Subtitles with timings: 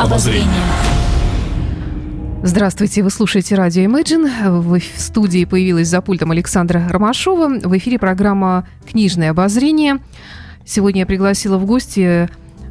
[0.00, 0.48] Обозрение.
[2.42, 4.30] Здравствуйте, вы слушаете радио Imagine.
[4.62, 7.60] В студии появилась за пультом Александра Ромашова.
[7.62, 9.98] В эфире программа «Книжное обозрение».
[10.64, 12.30] Сегодня я пригласила в гости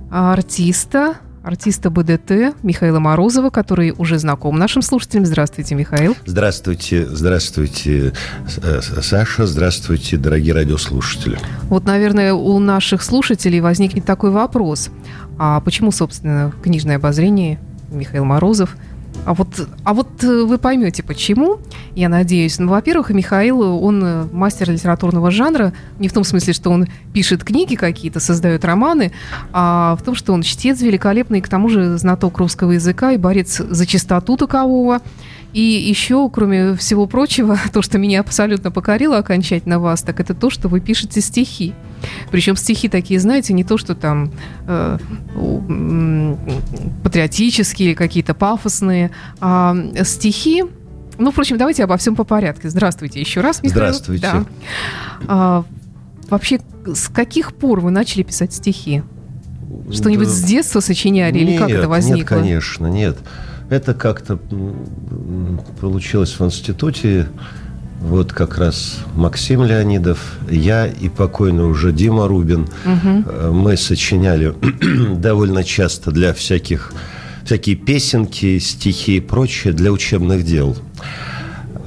[0.10, 5.28] артиста, артиста БДТ Михаила Морозова, который уже знаком нашим слушателям.
[5.28, 6.16] Здравствуйте, Михаил.
[6.26, 8.14] Здравствуйте, здравствуйте,
[8.58, 11.38] э, Саша, здравствуйте, дорогие радиослушатели.
[11.66, 14.90] Вот, наверное, у наших слушателей возникнет такой вопрос.
[15.40, 18.78] А почему, собственно, книжное обозрение Михаил Морозов–
[19.26, 21.60] а вот, а вот э, вы поймете, почему,
[21.96, 22.58] я надеюсь.
[22.58, 27.44] Ну, во-первых, Михаил, он э, мастер литературного жанра, не в том смысле, что он пишет
[27.44, 29.12] книги какие-то, создает романы,
[29.52, 33.58] а в том, что он чтец великолепный, к тому же знаток русского языка и борец
[33.58, 35.02] за чистоту такового.
[35.54, 40.50] И еще, кроме всего прочего, то, что меня абсолютно покорило окончательно вас, так это то,
[40.50, 41.74] что вы пишете стихи.
[42.32, 44.32] Причем стихи такие, знаете, не то, что там
[44.68, 44.98] э,
[47.04, 50.64] патриотические или какие-то пафосные, а стихи,
[51.18, 52.70] ну, впрочем, давайте обо всем по порядку.
[52.70, 53.82] Здравствуйте еще раз, Михаил.
[53.82, 54.22] Здравствуйте.
[54.22, 54.46] Да.
[55.28, 55.66] А,
[56.30, 59.04] вообще, с каких пор вы начали писать стихи?
[59.92, 60.34] Что-нибудь да.
[60.34, 62.36] с детства сочиняли нет, или как это возникло?
[62.36, 63.18] Нет, конечно, нет.
[63.70, 64.40] Это как-то
[65.80, 67.28] получилось в институте.
[68.02, 72.68] Вот как раз Максим Леонидов, я и покойный уже Дима Рубин.
[72.86, 73.54] Угу.
[73.54, 74.54] Мы сочиняли
[75.18, 76.94] довольно часто для всяких
[77.44, 80.78] всякие песенки, стихи и прочее для учебных дел.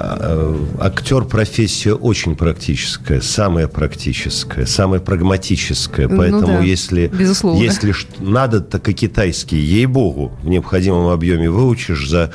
[0.05, 6.09] А, актер профессия очень практическая, самая практическая, самая прагматическая.
[6.09, 7.62] Ну Поэтому да, если, безусловно.
[7.62, 12.33] если надо, так и китайский, ей-богу, в необходимом объеме выучишь за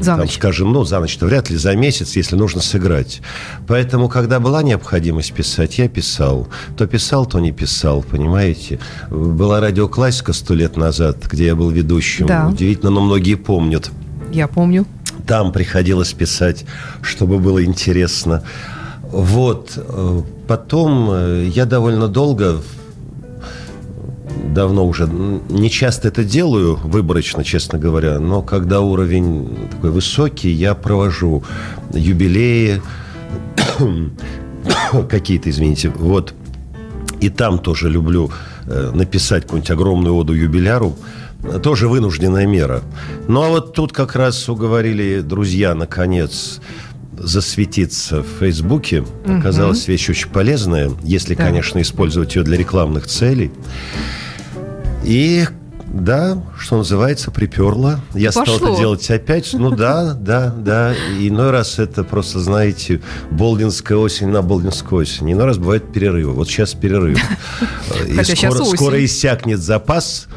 [0.00, 3.20] за там, скажем, ну, за ночь-то вряд ли, за месяц, если нужно сыграть.
[3.66, 6.46] Поэтому, когда была необходимость писать, я писал.
[6.76, 8.78] То писал, то не писал, понимаете?
[9.10, 12.26] Была радиоклассика сто лет назад, где я был ведущим.
[12.28, 12.46] Да.
[12.46, 13.90] Удивительно, но многие помнят.
[14.32, 14.86] Я помню
[15.30, 16.64] там приходилось писать,
[17.02, 18.42] чтобы было интересно.
[19.02, 19.74] Вот.
[19.76, 22.60] Э, потом э, я довольно долго
[24.52, 30.74] давно уже не часто это делаю, выборочно, честно говоря, но когда уровень такой высокий, я
[30.74, 31.44] провожу
[31.94, 32.82] юбилеи,
[35.08, 36.34] какие-то, извините, вот.
[37.20, 38.32] И там тоже люблю
[38.66, 40.96] э, написать какую-нибудь огромную оду юбиляру,
[41.62, 42.82] тоже вынужденная мера.
[43.28, 46.60] Ну, а вот тут как раз уговорили друзья, наконец,
[47.16, 49.00] засветиться в Фейсбуке.
[49.00, 49.38] Угу.
[49.38, 51.44] Оказалась вещь очень полезная, если, да.
[51.44, 53.50] конечно, использовать ее для рекламных целей.
[55.04, 55.46] И
[55.92, 58.00] да, что называется, приперла.
[58.14, 58.56] Я Пошло.
[58.56, 59.52] стал это делать опять.
[59.52, 60.94] Ну да, да, да.
[61.18, 63.00] Иной раз это просто, знаете,
[63.30, 65.32] болдинская осень на болдинскую осень.
[65.32, 66.32] Иной раз бывает перерывы.
[66.32, 67.18] Вот сейчас перерыв.
[68.08, 70.28] И скоро, скоро иссякнет запас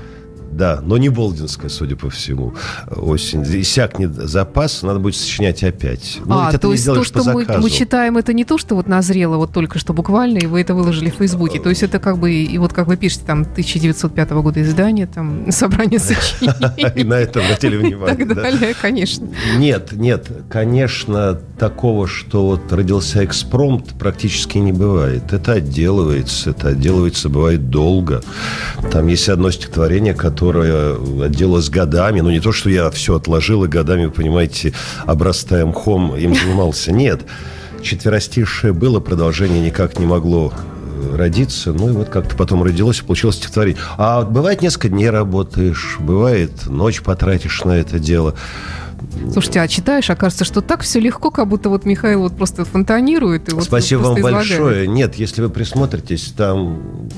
[0.55, 2.53] да, но не Болдинская, судя по всему,
[2.95, 3.43] осень.
[3.43, 6.19] Иссякнет запас, надо будет сочинять опять.
[6.25, 9.37] Ну, а, то есть то, что мы, мы читаем, это не то, что вот назрело
[9.37, 11.59] вот только что буквально, и вы это выложили в Фейсбуке.
[11.59, 15.51] То есть это как бы, и вот как вы пишете, там, 1905 года издания, там,
[15.51, 16.53] собрание сочинений.
[16.95, 18.03] И на это обратили внимание.
[18.13, 19.27] Так далее, конечно.
[19.57, 25.33] Нет, нет, конечно, такого, что вот родился экспромт, практически не бывает.
[25.33, 28.21] Это отделывается, это отделывается, бывает долго.
[28.91, 32.19] Там есть одно стихотворение, которое которая отделалась годами.
[32.19, 34.73] Ну, не то, что я все отложил и годами, понимаете,
[35.05, 36.91] обрастая мхом, им занимался.
[36.91, 37.21] Нет.
[37.81, 41.71] Четверостишее было, продолжение никак не могло э, родиться.
[41.71, 43.81] Ну, и вот как-то потом родилось, и получилось стихотворение.
[43.97, 48.35] А бывает, несколько дней работаешь, бывает, ночь потратишь на это дело.
[49.31, 53.49] Слушайте, а читаешь, окажется, что так все легко, как будто вот Михаил вот просто фонтанирует.
[53.49, 54.87] И вот Спасибо вам большое.
[54.87, 57.09] Нет, если вы присмотритесь, там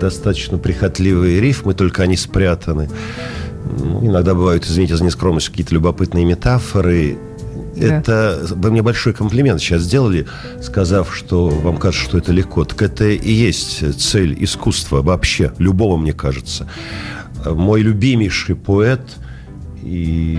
[0.00, 2.88] достаточно прихотливые рифмы, только они спрятаны.
[3.78, 7.18] Ну, иногда бывают, извините за нескромность, какие-то любопытные метафоры.
[7.76, 7.86] Да.
[7.86, 10.26] Это вы мне большой комплимент сейчас сделали,
[10.62, 12.64] сказав, что вам кажется, что это легко.
[12.64, 16.68] Так это и есть цель искусства вообще, любого, мне кажется.
[17.44, 19.00] Мой любимейший поэт–
[19.88, 20.38] и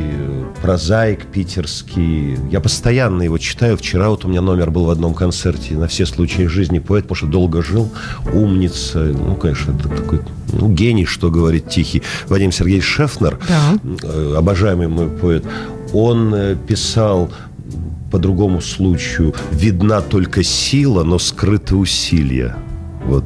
[0.61, 2.37] прозаик питерский.
[2.51, 3.77] Я постоянно его читаю.
[3.77, 7.15] Вчера вот у меня номер был в одном концерте на все случаи жизни поэт, потому
[7.15, 7.89] что долго жил,
[8.31, 8.99] умница.
[8.99, 10.21] Ну, конечно, это такой
[10.53, 12.03] ну, гений, что говорит Тихий.
[12.27, 13.79] Вадим Сергеевич Шефнер, да.
[14.03, 15.45] Э, обожаемый мой поэт,
[15.93, 17.31] он э, писал
[18.11, 22.55] по другому случаю «Видна только сила, но скрыты усилия».
[23.05, 23.23] Вот.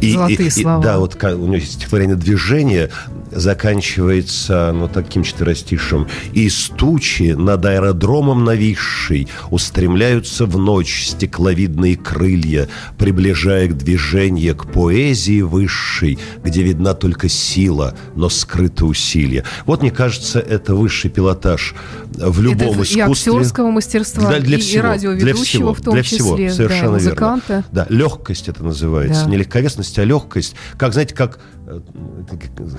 [0.00, 0.80] И, Золотые и, слова.
[0.80, 2.90] И, да, вот у него есть стихотворение «Движение»,
[3.38, 6.06] заканчивается ну, таким четверостишем.
[6.32, 12.68] «И стучи над аэродромом нависший устремляются в ночь стекловидные крылья,
[12.98, 19.44] приближая к движению, к поэзии высшей, где видна только сила, но скрыто усилие».
[19.66, 21.74] Вот, мне кажется, это высший пилотаж
[22.16, 22.98] в любом это искусстве.
[22.98, 26.18] И актерского мастерства, для, для и, всего, и радиоведущего для всего, в том для числе.
[26.18, 27.52] Всего, совершенно да, музыканта.
[27.52, 27.64] Верно.
[27.72, 29.24] Да, легкость это называется.
[29.24, 29.30] Да.
[29.30, 30.54] Не легковесность, а легкость.
[30.76, 31.38] Как, знаете, как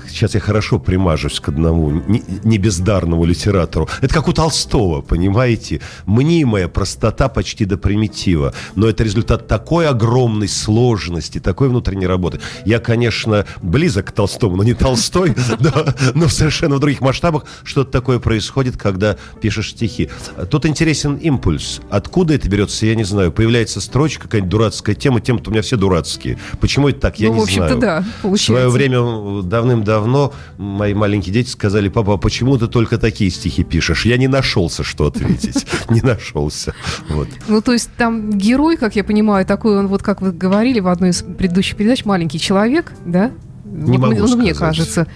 [0.08, 3.88] сейчас я хорошо примажусь к одному небездарному литератору.
[4.00, 5.80] Это как у Толстого, понимаете?
[6.06, 8.54] Мнимая простота почти до примитива.
[8.74, 12.40] Но это результат такой огромной сложности, такой внутренней работы.
[12.64, 15.34] Я, конечно, близок к Толстому, но не Толстой,
[16.14, 20.10] но совершенно в других масштабах что-то такое происходит, когда пишешь стихи.
[20.50, 21.80] Тут интересен импульс.
[21.90, 23.32] Откуда это берется, я не знаю.
[23.32, 26.38] Появляется строчка, какая-нибудь дурацкая тема, тем-то у меня все дурацкие.
[26.60, 27.60] Почему это так, я ну, не знаю.
[27.60, 32.98] В общем-то, да, получается время давным-давно мои маленькие дети сказали, папа, а почему ты только
[32.98, 34.06] такие стихи пишешь?
[34.06, 35.66] Я не нашелся, что ответить.
[35.90, 36.74] Не нашелся.
[37.08, 37.28] Вот.
[37.48, 40.88] Ну, то есть там герой, как я понимаю, такой он, вот как вы говорили в
[40.88, 43.30] одной из предыдущих передач, маленький человек, да?
[43.64, 45.06] Не вот могу он, мне кажется.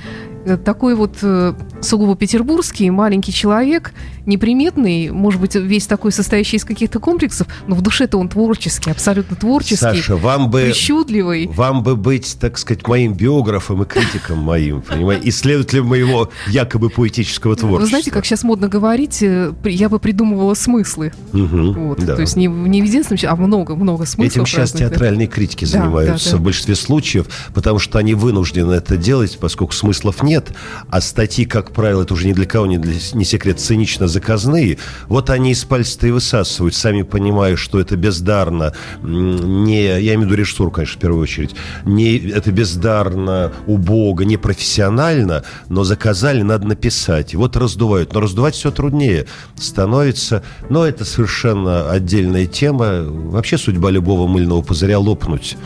[0.44, 3.94] Э, такой вот э, сугубо петербургский маленький человек,
[4.26, 9.36] неприметный, может быть, весь такой состоящий из каких-то комплексов, но в душе-то он творческий, абсолютно
[9.36, 11.46] творческий, Саша, вам бы, прищудливый.
[11.46, 17.56] Вам бы быть, так сказать, моим биографом и критиком моим, понимаете, исследователем моего якобы поэтического
[17.56, 17.80] творчества.
[17.80, 21.12] Вы знаете, как сейчас модно говорить, э, я бы придумывала смыслы.
[21.32, 22.16] Угу, вот, да.
[22.16, 24.32] То есть не, не в единственном, а много-много смыслов.
[24.32, 26.36] Этим сейчас разных, театральные критики занимаются да, да, да.
[26.36, 30.52] в большинстве случаев, потому что они вынуждены это делать, поскольку смыслов нет нет,
[30.90, 34.78] а статьи, как правило, это уже ни для кого не, для, не секрет, цинично заказные,
[35.06, 40.24] вот они из пальца и высасывают, сами понимая, что это бездарно, не, я имею в
[40.24, 41.54] виду режиссуру, конечно, в первую очередь,
[41.84, 47.34] не, это бездарно, убого, непрофессионально, но заказали, надо написать.
[47.34, 48.12] И вот раздувают.
[48.12, 49.26] Но раздувать все труднее
[49.56, 50.42] становится.
[50.68, 53.02] Но это совершенно отдельная тема.
[53.04, 55.56] Вообще судьба любого мыльного пузыря лопнуть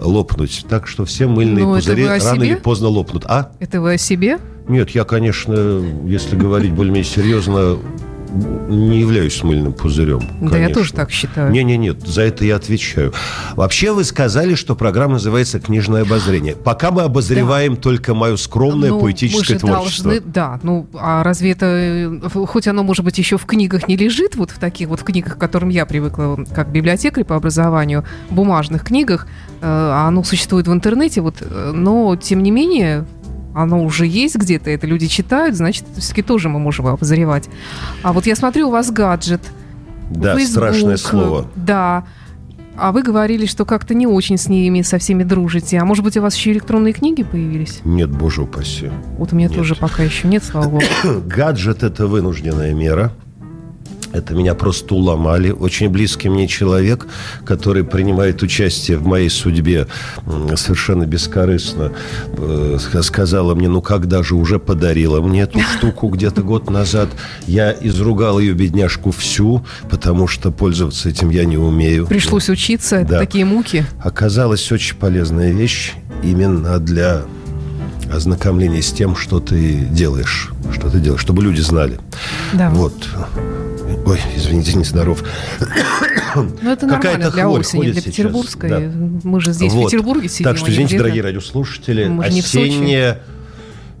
[0.00, 0.66] лопнуть.
[0.68, 2.46] Так что все мыльные Но ну, пузыри рано себе?
[2.46, 3.24] или поздно лопнут.
[3.26, 3.52] А?
[3.60, 4.38] Это вы о себе?
[4.68, 5.54] Нет, я, конечно,
[6.06, 7.78] если говорить более-менее серьезно,
[8.36, 10.20] не являюсь мыльным пузырем.
[10.40, 10.56] Да, конечно.
[10.56, 11.50] я тоже так считаю.
[11.52, 13.12] Не, не, нет, за это я отвечаю.
[13.54, 16.54] Вообще вы сказали, что программа называется «Книжное обозрение».
[16.54, 17.80] Пока мы обозреваем да.
[17.80, 20.10] только мое скромное ну, поэтическое творчество.
[20.10, 23.96] Должны, да, ну а разве это, э, хоть оно, может быть, еще в книгах не
[23.96, 28.84] лежит, вот в таких вот книгах, к которым я привыкла, как библиотекарь по образованию, бумажных
[28.84, 29.26] книгах,
[29.60, 33.04] э, а оно существует в интернете, вот, э, но тем не менее
[33.56, 37.48] оно уже есть где-то, это люди читают, значит, все-таки тоже мы можем обозревать.
[38.02, 39.40] А вот я смотрю, у вас гаджет.
[40.10, 41.48] Да, Facebook, страшное слово.
[41.56, 42.04] Да.
[42.76, 45.78] А вы говорили, что как-то не очень с ними со всеми дружите.
[45.78, 47.80] А может быть, у вас еще электронные книги появились?
[47.84, 48.90] Нет, боже упаси.
[49.16, 49.56] Вот у меня нет.
[49.56, 50.84] тоже пока еще нет, слава богу.
[51.26, 53.12] Гаджет– это вынужденная мера.
[54.16, 55.50] Это меня просто уломали.
[55.50, 57.06] Очень близкий мне человек,
[57.44, 59.86] который принимает участие в моей судьбе
[60.56, 61.92] совершенно бескорыстно,
[62.38, 67.10] э, сказала мне, ну когда же уже подарила мне эту штуку где-то год назад.
[67.46, 72.06] Я изругал ее, бедняжку, всю, потому что пользоваться этим я не умею.
[72.06, 73.18] Пришлось учиться, да.
[73.18, 73.84] такие муки.
[74.00, 75.92] Оказалась очень полезная вещь
[76.22, 77.22] именно для
[78.12, 81.98] ознакомления с тем, что ты делаешь, что ты делаешь, чтобы люди знали.
[82.52, 82.70] Да.
[82.70, 82.94] Вот.
[84.06, 85.24] Ой, извините, нездоров.
[86.36, 88.70] Ну, это нормально для осени, для петербургской.
[88.70, 88.80] Да.
[89.24, 89.88] Мы же здесь вот.
[89.88, 90.44] в Петербурге сидим.
[90.44, 93.22] Так что, извините, дорогие радиослушатели, Мы осенняя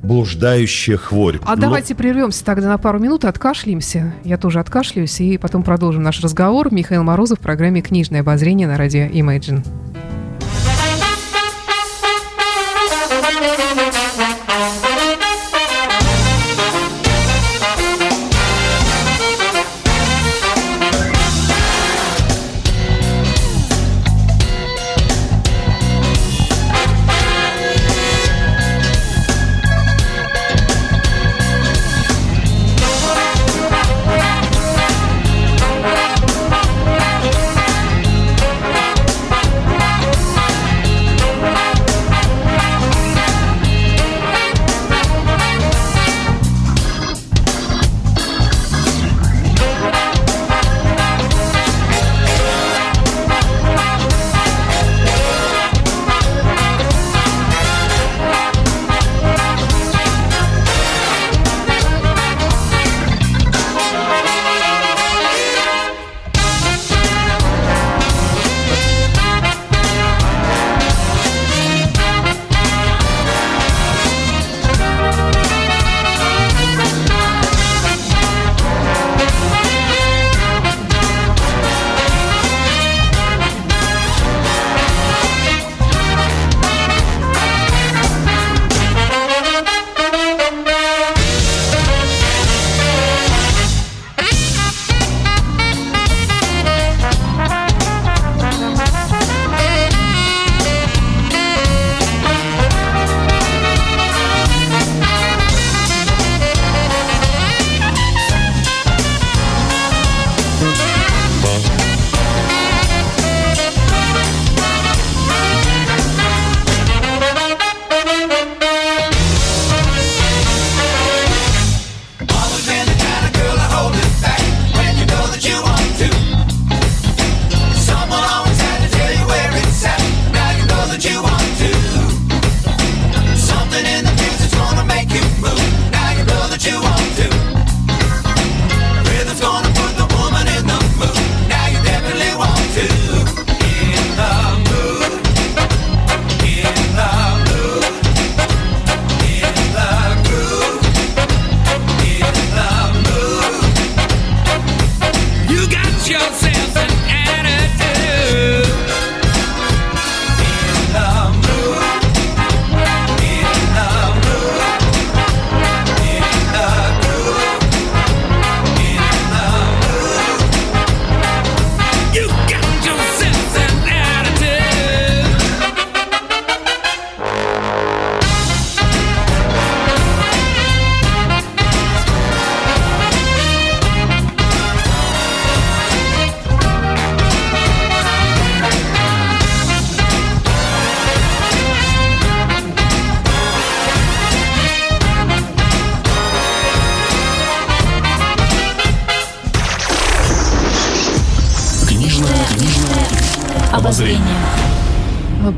[0.02, 1.40] блуждающая хворь.
[1.44, 1.62] А Но...
[1.62, 4.14] давайте прервемся тогда на пару минут, откашляемся.
[4.22, 6.72] Я тоже откашляюсь, и потом продолжим наш разговор.
[6.72, 9.66] Михаил Морозов в программе «Книжное обозрение» на радио Imagine.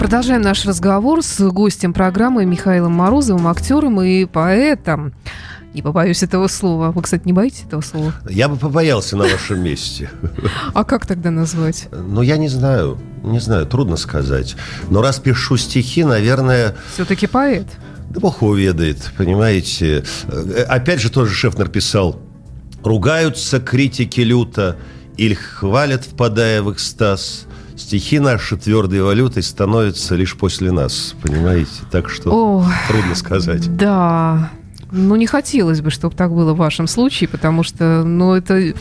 [0.09, 5.13] Продолжаем наш разговор с гостем программы Михаилом Морозовым, актером и поэтом.
[5.75, 6.93] Не побоюсь этого слова.
[6.93, 8.15] Вы, кстати, не боитесь этого слова?
[8.27, 10.09] Я бы побоялся на вашем месте.
[10.73, 11.89] А как тогда назвать?
[11.93, 12.99] Ну, я не знаю.
[13.23, 14.57] Не знаю, трудно сказать.
[14.89, 16.75] Но раз пишу стихи, наверное...
[16.95, 17.67] Все-таки поэт.
[18.09, 20.05] Да бог его ведает, понимаете.
[20.27, 22.19] Э, опять же, тоже Шефнер писал.
[22.83, 24.79] Ругаются критики люто
[25.19, 27.47] или хвалят, впадая в экстаз.
[27.79, 31.71] Стихи наши твердой валютой становятся лишь после нас, понимаете?
[31.93, 33.77] Так что О, трудно сказать.
[33.77, 34.51] Да,
[34.91, 38.75] ну, не хотелось бы, чтобы так было в вашем случае, потому что, ну, это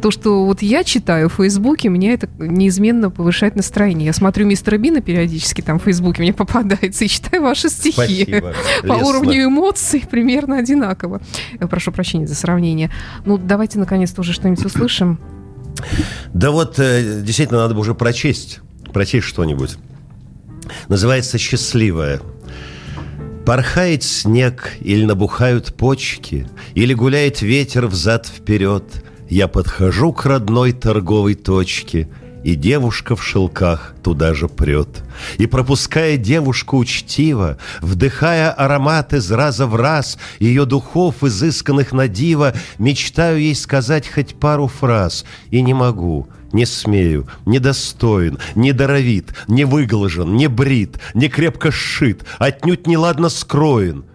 [0.00, 4.06] то, что вот я читаю в Фейсбуке, меня это неизменно повышает настроение.
[4.06, 7.92] Я смотрю мистера Бина периодически, там в Фейсбуке мне попадается, и читаю ваши стихи.
[7.92, 8.54] Спасибо.
[8.86, 11.20] По уровню эмоций примерно одинаково.
[11.68, 12.90] Прошу прощения за сравнение.
[13.26, 15.18] Ну, давайте, наконец-то, уже что-нибудь услышим.
[16.32, 18.60] Да вот, э, действительно, надо бы уже прочесть,
[18.92, 19.76] прочесть что-нибудь.
[20.88, 22.20] Называется «Счастливая».
[23.46, 28.84] Порхает снег или набухают почки, Или гуляет ветер взад-вперед.
[29.30, 32.08] Я подхожу к родной торговой точке,
[32.44, 35.02] И девушка в шелках туда же прет.
[35.38, 42.54] И пропуская девушку учтиво, Вдыхая аромат из раза в раз Ее духов, изысканных на диво,
[42.78, 49.34] Мечтаю ей сказать хоть пару фраз, И не могу— не смею, не достоин, не даровит,
[49.48, 54.06] не выглажен, не брит, не крепко сшит, отнюдь не ладно скроен.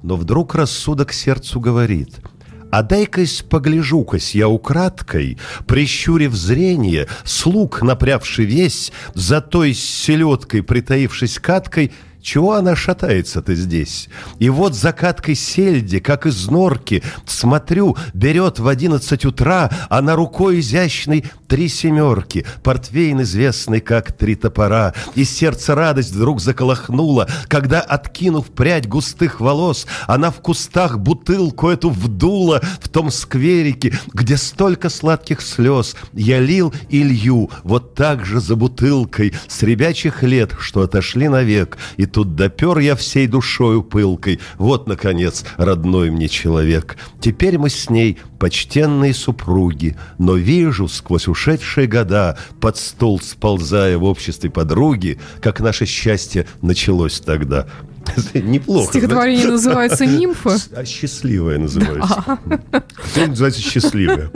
[0.00, 2.20] Но вдруг рассудок сердцу говорит—
[2.72, 5.36] а дай-кась погляжу-кась я украдкой,
[5.66, 14.08] Прищурив зрение, слуг напрявший весь, За той селедкой, притаившись каткой, чего она шатается-то здесь?
[14.38, 20.60] И вот закаткой сельди, как из норки, Смотрю, берет в одиннадцать утра, А на рукой
[20.60, 24.94] изящной три семерки, Портвейн известный, как три топора.
[25.14, 31.90] И сердце радость вдруг заколохнула, Когда, откинув прядь густых волос, Она в кустах бутылку эту
[31.90, 38.40] вдула В том скверике, где столько сладких слез Я лил и лью, вот так же
[38.40, 44.40] за бутылкой С ребячих лет, что отошли навек, И тут допер я всей душою пылкой.
[44.56, 46.96] Вот, наконец, родной мне человек.
[47.20, 54.04] Теперь мы с ней почтенные супруги, но вижу сквозь ушедшие года, под стол сползая в
[54.04, 57.66] обществе подруги, как наше счастье началось тогда.
[58.34, 58.90] Неплохо.
[58.90, 59.50] Стихотворение знаете?
[59.50, 60.56] называется «Нимфа».
[60.76, 62.38] А счастливое называется.
[62.70, 63.26] Да.
[63.26, 64.30] называется «Счастливое».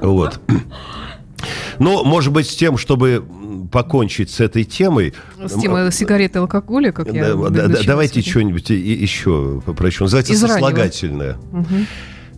[0.00, 0.40] Вот.
[1.78, 3.24] Ну, может быть, с тем, чтобы
[3.70, 5.12] покончить с этой темой...
[5.44, 10.04] С темой сигареты и алкоголя, как я да, да, Давайте что-нибудь еще прочу.
[10.04, 11.36] Называется Из «Сослагательное».
[11.52, 11.86] Угу.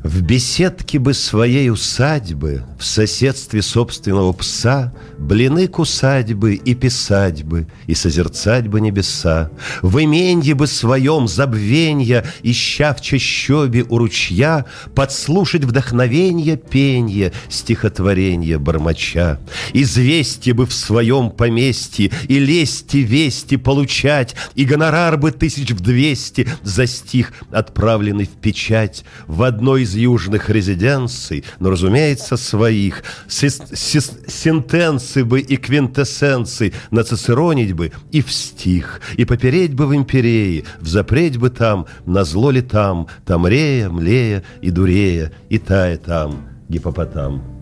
[0.05, 7.67] В беседке бы своей усадьбы, В соседстве собственного пса, Блины кусать бы и писать бы,
[7.87, 9.51] И созерцать бы небеса.
[9.81, 19.41] В именье бы своем забвенья, Ища в чащобе у ручья, Подслушать вдохновенье пенье Стихотворенье бормоча.
[19.73, 26.47] Известие бы в своем поместье И лести вести получать, И гонорар бы тысяч в двести
[26.63, 35.41] За стих, отправленный в печать, В одной из южных резиденций, но, разумеется, своих, сентенции бы
[35.41, 41.87] и квинтэссенций нацицеронить бы и в стих, и попереть бы в империи, взапреть бы там,
[42.07, 47.54] на зло ли там, там рея, млея и дурея, и тая там, гипопотам.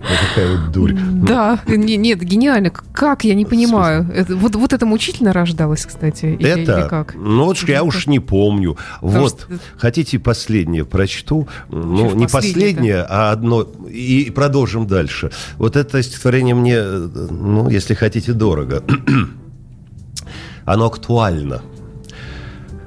[0.00, 0.92] Вот такая вот дурь.
[0.94, 2.70] Да, нет, гениально.
[2.70, 4.08] Как, я не понимаю.
[4.14, 6.26] Это, вот, вот это мучительно рождалось, кстати?
[6.26, 6.80] Или, это?
[6.80, 7.14] Или как?
[7.16, 8.76] Ну, вот я уж не помню.
[9.00, 9.58] Потому вот, что...
[9.76, 11.48] хотите последнее прочту?
[11.68, 13.62] Ну, не последнее, а одно.
[13.90, 15.32] И продолжим дальше.
[15.56, 18.84] Вот это стихотворение мне, ну, если хотите, дорого.
[20.64, 21.62] Оно актуально.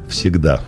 [0.08, 0.62] Всегда.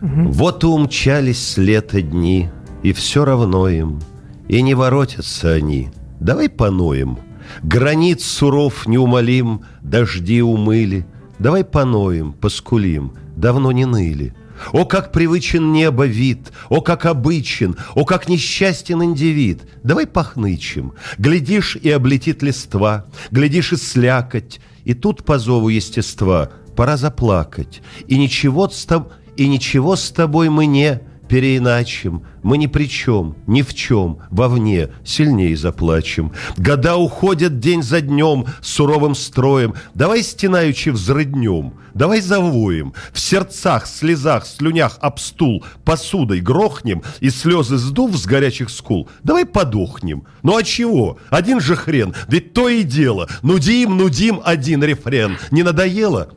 [0.00, 0.30] Угу.
[0.30, 2.48] Вот и умчались с лета дни,
[2.82, 4.00] и все равно им–
[4.50, 5.90] и не воротятся они.
[6.18, 7.20] Давай поноем.
[7.62, 11.06] Границ суров неумолим, дожди умыли.
[11.38, 14.34] Давай поноем, поскулим, давно не ныли.
[14.72, 19.62] О, как привычен небо вид, о, как обычен, о, как несчастен индивид.
[19.84, 20.94] Давай похнычем.
[21.16, 24.60] Глядишь, и облетит листва, глядишь, и слякоть.
[24.84, 27.82] И тут по зову естества пора заплакать.
[28.08, 29.12] И ничего с, тоб...
[29.36, 32.24] и ничего с тобой мы не переиначим.
[32.42, 36.32] Мы ни при чем, ни в чем, вовне сильнее заплачем.
[36.56, 39.74] Года уходят день за днем суровым строем.
[39.94, 42.94] Давай стенаючи взрыднем, давай завоем.
[43.12, 49.08] В сердцах, слезах, слюнях об стул посудой грохнем и слезы сдув с горячих скул.
[49.22, 50.24] Давай подохнем.
[50.42, 51.18] Ну а чего?
[51.30, 52.12] Один же хрен.
[52.26, 53.28] Ведь то и дело.
[53.42, 55.38] Нудим, нудим один рефрен.
[55.52, 56.30] Не надоело?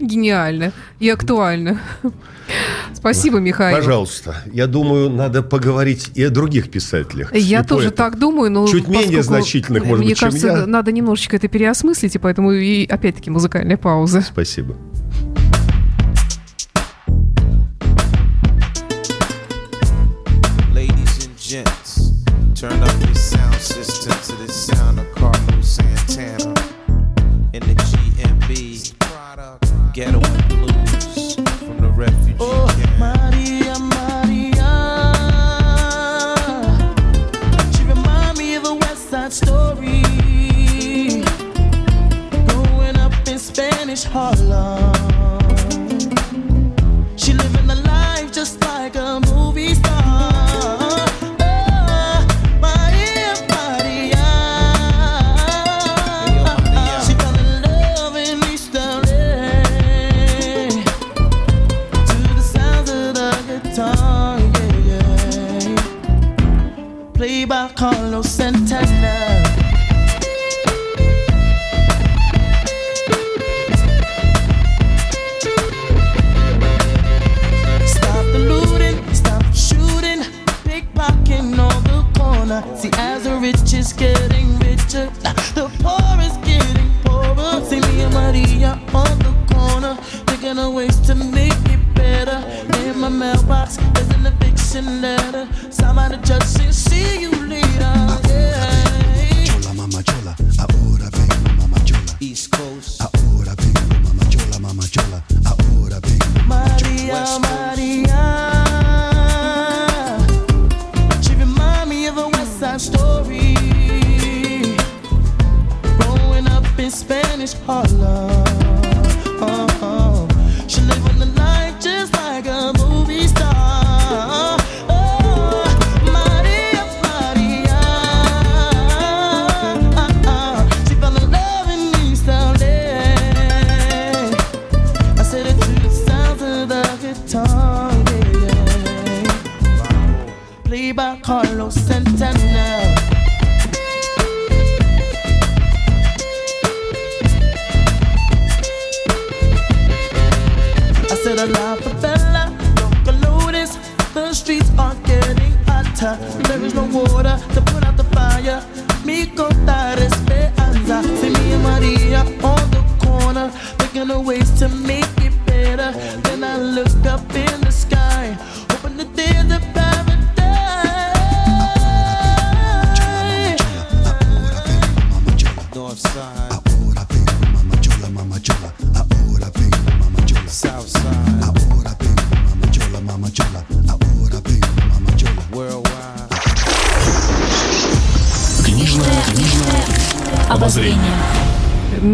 [0.00, 1.80] Гениально и актуально.
[2.94, 3.76] Спасибо, Михаил.
[3.76, 4.36] Пожалуйста.
[4.52, 7.34] Я думаю, надо поговорить и о других писателях.
[7.34, 8.12] Я тоже поэтах.
[8.12, 10.66] так думаю, но чуть менее значительных, может мне быть, кажется, чем я.
[10.66, 14.20] надо немножечко это переосмыслить, и поэтому и опять-таки музыкальная пауза.
[14.20, 14.76] Спасибо.
[22.62, 22.91] turn up
[29.92, 30.51] ghetto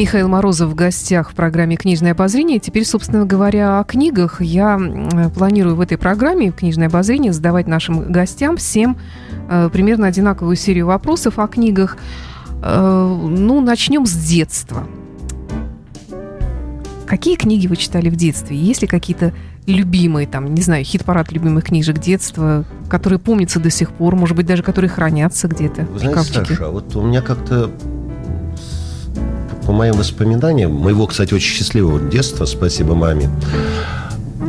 [0.09, 2.59] Михаил Морозов в гостях в программе «Книжное обозрение».
[2.61, 4.41] Теперь, собственно говоря, о книгах.
[4.41, 4.81] Я
[5.35, 8.97] планирую в этой программе «Книжное обозрение» задавать нашим гостям всем
[9.51, 11.99] э, примерно одинаковую серию вопросов о книгах.
[12.63, 14.87] Э, ну, начнем с детства.
[17.07, 18.57] Какие книги вы читали в детстве?
[18.57, 19.35] Есть ли какие-то
[19.67, 24.47] любимые, там, не знаю, хит-парад любимых книжек детства, которые помнятся до сих пор, может быть,
[24.47, 27.71] даже которые хранятся где-то Вы знаете, Саша, вот у меня как-то
[29.69, 33.29] по моим воспоминаниям, моего, кстати, очень счастливого детства, спасибо маме,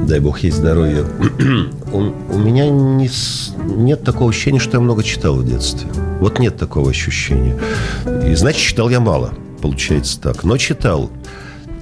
[0.07, 1.03] дай бог ей здоровья,
[1.91, 3.09] у, у меня не,
[3.65, 5.89] нет такого ощущения, что я много читал в детстве.
[6.21, 7.59] Вот нет такого ощущения.
[8.25, 10.45] И значит, читал я мало, получается так.
[10.45, 11.09] Но читал.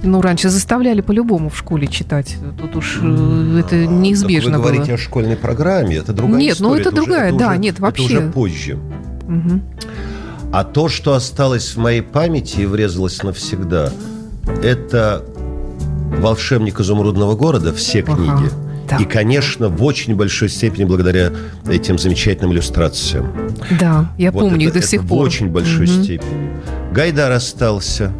[0.02, 2.38] Ну, раньше заставляли по-любому в школе читать.
[2.60, 4.94] Тут уж э, это неизбежно так вы говорите было.
[4.94, 6.70] о школьной программе, это другая нет, история.
[6.70, 8.04] Нет, ну это, это другая, уже, да, уже, нет, вообще.
[8.04, 8.78] Это уже позже.
[9.28, 9.60] Угу.
[10.52, 13.92] А то, что осталось в моей памяти и врезалось навсегда,
[14.62, 15.24] это
[16.18, 18.30] «Волшебник изумрудного города», все книги.
[18.30, 18.50] Ага,
[18.88, 18.96] да.
[18.96, 21.32] И, конечно, в очень большой степени благодаря
[21.68, 23.30] этим замечательным иллюстрациям.
[23.78, 25.18] Да, я вот помню это, до сих это пор.
[25.18, 26.02] В очень большой угу.
[26.02, 26.50] степени.
[26.92, 28.12] Гайдар остался.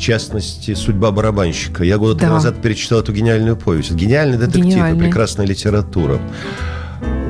[0.00, 1.84] частности, «Судьба барабанщика».
[1.84, 2.30] Я года Да.
[2.30, 3.92] назад перечитал эту гениальную повесть.
[3.92, 5.04] Гениальный детектив и Гениальный.
[5.04, 6.18] прекрасная литература.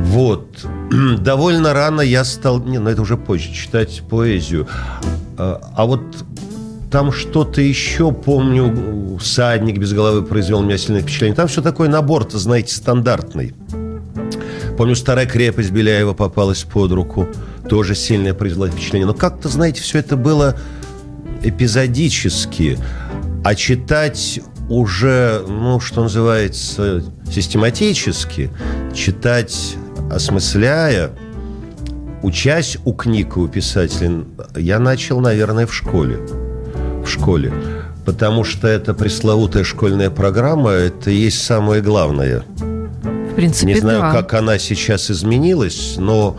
[0.02, 0.46] Вот.
[1.18, 4.66] Довольно рано я стал, не, ну это уже позже, читать поэзию.
[5.38, 6.02] А, а вот
[6.90, 11.36] там что-то еще, помню, «Садник без головы» произвел на меня сильное впечатление.
[11.36, 13.54] Там все такое набор-то, знаете, стандартный.
[14.76, 17.28] Помню, старая крепость Беляева попалась под руку.
[17.68, 19.06] Тоже сильное произвело впечатление.
[19.06, 20.56] Но как-то, знаете, все это было
[21.42, 22.78] эпизодически.
[23.44, 28.50] А читать уже, ну, что называется, систематически,
[28.94, 29.76] читать,
[30.10, 31.10] осмысляя,
[32.22, 34.24] учась у книг и у писателей,
[34.56, 36.18] я начал, наверное, в школе.
[37.04, 37.52] В школе.
[38.04, 42.42] Потому что эта пресловутая школьная программа, это и есть самое главное.
[42.58, 44.12] В принципе, Не знаю, да.
[44.12, 46.36] как она сейчас изменилась, но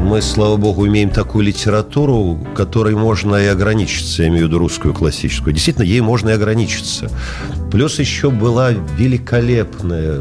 [0.00, 4.92] мы, слава богу, имеем такую литературу, которой можно и ограничиться, я имею в виду русскую
[4.92, 5.54] классическую.
[5.54, 7.10] Действительно, ей можно и ограничиться.
[7.70, 10.20] Плюс еще была великолепная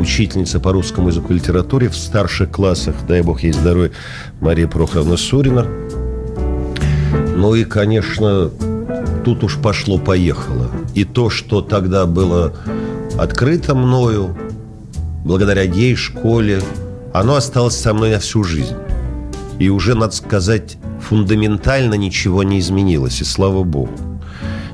[0.00, 3.92] учительница по русскому языку и литературе в старших классах, дай бог ей здоровья,
[4.40, 5.66] Мария Прохоровна Сурина.
[7.36, 8.50] Ну и, конечно,
[9.24, 10.70] тут уж пошло-поехало.
[10.94, 12.54] И то, что тогда было
[13.18, 14.36] открыто мною,
[15.24, 16.60] благодаря ей, школе,
[17.12, 18.76] оно осталось со мной на всю жизнь.
[19.58, 23.92] И уже, надо сказать, фундаментально ничего не изменилось, и слава богу.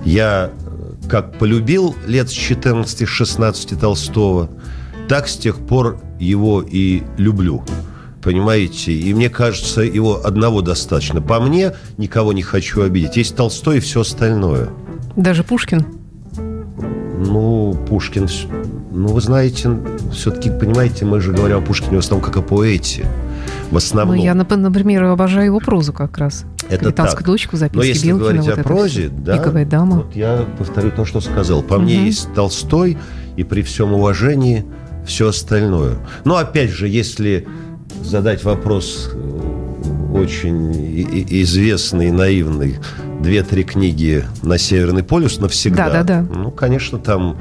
[0.05, 4.49] Я э, как полюбил лет с 14-16 Толстого,
[5.11, 7.65] так с тех пор его и люблю.
[8.23, 8.93] Понимаете?
[8.93, 11.21] И мне кажется, его одного достаточно.
[11.21, 13.17] По мне никого не хочу обидеть.
[13.17, 14.69] Есть Толстой и все остальное.
[15.17, 15.85] Даже Пушкин.
[17.19, 18.29] Ну, Пушкин,
[18.93, 19.71] ну, вы знаете,
[20.13, 23.05] все-таки, понимаете, мы же говорим о Пушкине в основном как о поэте.
[23.69, 24.15] В Ну, основном.
[24.17, 26.45] я, нап- например, обожаю его прозу как раз.
[26.69, 27.27] Это «Капитанскую так.
[27.27, 28.23] дочку», записки Но если Белкина.
[28.29, 29.97] говорить вот о прозе, да, «Пиковая дама».
[29.97, 31.63] вот я повторю то, что сказал.
[31.63, 32.05] По мне Мгм.
[32.07, 32.97] есть Толстой,
[33.37, 34.65] и при всем уважении
[35.07, 35.97] все остальное.
[36.25, 37.47] Но опять же, если
[38.03, 40.73] задать вопрос э, очень
[41.31, 42.79] известный и наивный,
[43.21, 45.89] две-три книги на Северный полюс навсегда.
[45.91, 46.21] Да-да-да.
[46.35, 47.37] Ну, конечно, там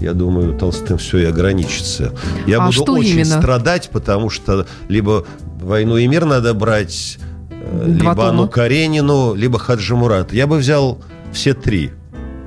[0.00, 2.12] я думаю, Толстым все и ограничится.
[2.46, 3.38] Я А буду очень именно?
[3.38, 5.26] страдать, потому что либо
[5.60, 7.18] «Войну и мир» надо брать,
[7.50, 8.28] э, Два либо тома.
[8.30, 10.32] Анну Каренину, либо Хаджи Мурат.
[10.32, 11.90] Я бы взял все три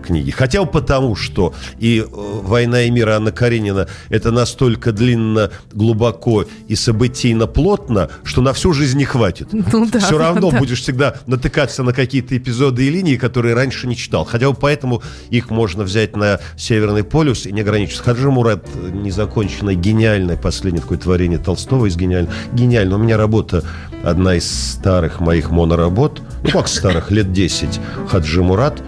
[0.04, 0.32] книги.
[0.32, 6.46] Хотя бы потому, что и э, «Война и мир» Анна Каренина это настолько длинно, глубоко
[6.68, 9.50] и событийно плотно, что на всю жизнь не хватит.
[9.74, 10.60] Ну да, Все равно да.
[10.60, 14.24] будешь всегда натыкаться на какие-то эпизоды и линии, которые раньше не читал.
[14.24, 18.04] Хотя бы поэтому их можно взять на Северный полюс и не ограничиться.
[18.04, 22.34] Хаджи Мурат э, незаконченное, гениальное последнее такое творение Толстого из гениального.
[22.54, 22.96] Гениально.
[22.96, 23.64] У меня работа
[24.04, 26.22] одна из старых моих моноработ.
[26.44, 27.80] Ну, как старых, лет 10.
[28.10, 28.82] Хаджи Мурат.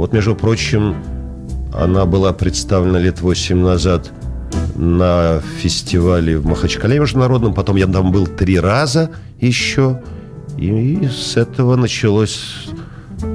[0.00, 0.96] Вот, между прочим,
[1.74, 4.10] она была представлена лет 8 назад
[4.74, 7.52] на фестивале в Махачкале международном.
[7.52, 9.10] Потом я там был три раза
[9.40, 10.00] еще.
[10.56, 12.70] И с этого началось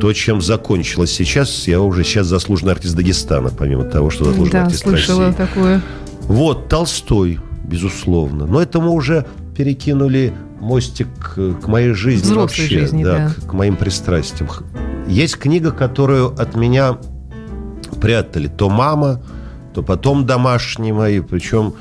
[0.02, 1.68] то, чем закончилось сейчас.
[1.68, 5.38] Я уже сейчас заслуженный артист Дагестана, помимо того, что заслуженный Да, артист слышала России.
[5.38, 5.84] такое.
[6.22, 8.48] Вот, Толстой, безусловно.
[8.48, 13.30] Но это мы уже перекинули мостик к моей жизни Взрослой вообще, жизни, да.
[13.30, 14.50] к, к моим пристрастиям.
[15.08, 16.98] Есть книга, которую от меня
[18.02, 18.48] прятали.
[18.48, 19.22] То мама,
[19.74, 21.74] то потом домашние мои, причем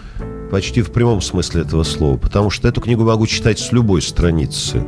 [0.50, 4.84] почти в прямом смысле этого слова, потому что эту книгу могу читать с любой страницы.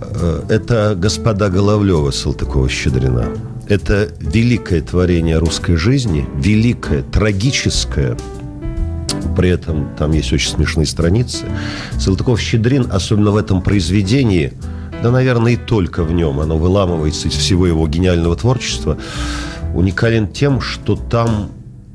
[0.00, 3.28] Э, Это «Господа Головлева» Салтыкова-Щедрина.
[3.68, 8.16] Это великое творение русской жизни, великое, трагическое,
[9.36, 11.44] при этом там есть очень смешные страницы.
[11.98, 14.52] Салтыков-Щедрин, особенно в этом произведении,
[15.02, 18.98] да, наверное, и только в нем, оно выламывается из всего его гениального творчества,
[19.74, 21.50] уникален тем, что там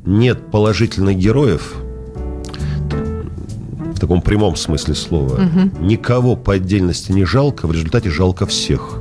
[0.06, 1.76] нет положительных героев,
[3.96, 5.40] в таком прямом смысле слова.
[5.80, 9.00] Никого по отдельности не жалко, в результате жалко всех.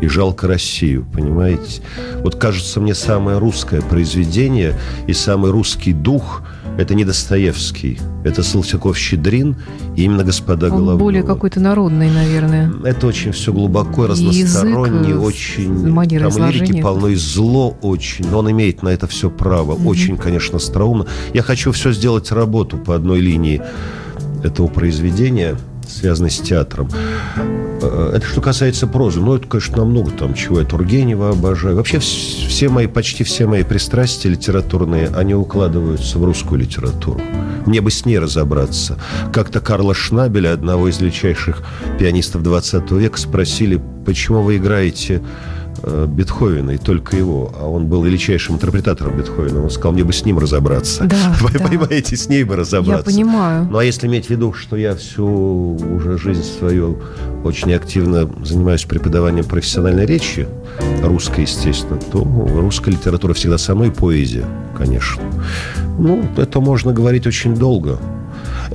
[0.00, 1.80] И жалко Россию, понимаете?
[2.22, 6.42] Вот кажется мне самое русское произведение и самый русский дух–
[6.78, 9.56] это не Достоевский, это Салтыков-Щедрин
[9.96, 10.98] и именно «Господа Он Головлёва».
[10.98, 12.72] более какой-то народный, наверное.
[12.84, 15.90] Это очень все глубоко, И разносторонне, язык, э, очень...
[15.90, 18.28] манера там лирики полно, и зло очень.
[18.30, 19.72] Но он имеет на это все право.
[19.72, 21.06] Очень, конечно, остроумно.
[21.32, 23.62] Я хочу все сделать работу по одной линии
[24.42, 25.56] этого произведения,
[25.96, 26.88] связанной с театром.
[27.82, 29.20] Э, Это что касается прозы.
[29.20, 30.60] Ну, это, конечно, намного там чего.
[30.60, 31.76] Я Тургенева обожаю.
[31.76, 37.20] Вообще вс- все мои, почти все мои пристрастия литературные, они укладываются в русскую литературу.
[37.66, 38.98] Мне бы с ней разобраться.
[39.32, 41.62] Как-то Карла Шнабеля, одного из величайших
[41.98, 45.22] пианистов 20 века, спросили, почему вы играете
[45.86, 47.52] Бетховена, и только его.
[47.58, 49.60] А он был величайшим интерпретатором Бетховена.
[49.62, 51.04] Он сказал, мне бы с ним разобраться.
[51.04, 51.64] Да, Вы да.
[51.64, 53.08] понимаете, с ней бы разобраться.
[53.10, 53.68] Я понимаю.
[53.70, 56.98] Ну, а если иметь в виду, что я всю уже жизнь свою
[57.44, 60.48] очень активно занимаюсь преподаванием профессиональной речи,
[61.02, 64.44] русской, естественно, то русская литература всегда со мной, поэзия,
[64.76, 65.22] конечно.
[65.98, 67.98] Ну, это можно говорить очень долго.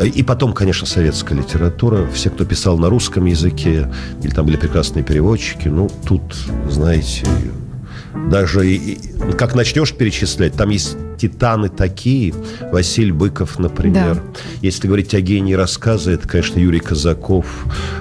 [0.03, 2.07] И потом, конечно, советская литература.
[2.13, 3.91] Все, кто писал на русском языке,
[4.23, 6.21] или там были прекрасные переводчики, ну, тут,
[6.69, 7.25] знаете,
[8.29, 12.33] даже и, и, как начнешь перечислять, там есть титаны такие,
[12.71, 14.15] Василий Быков, например.
[14.15, 14.21] Да.
[14.61, 17.45] Если говорить о гении рассказа, это, конечно, Юрий Казаков.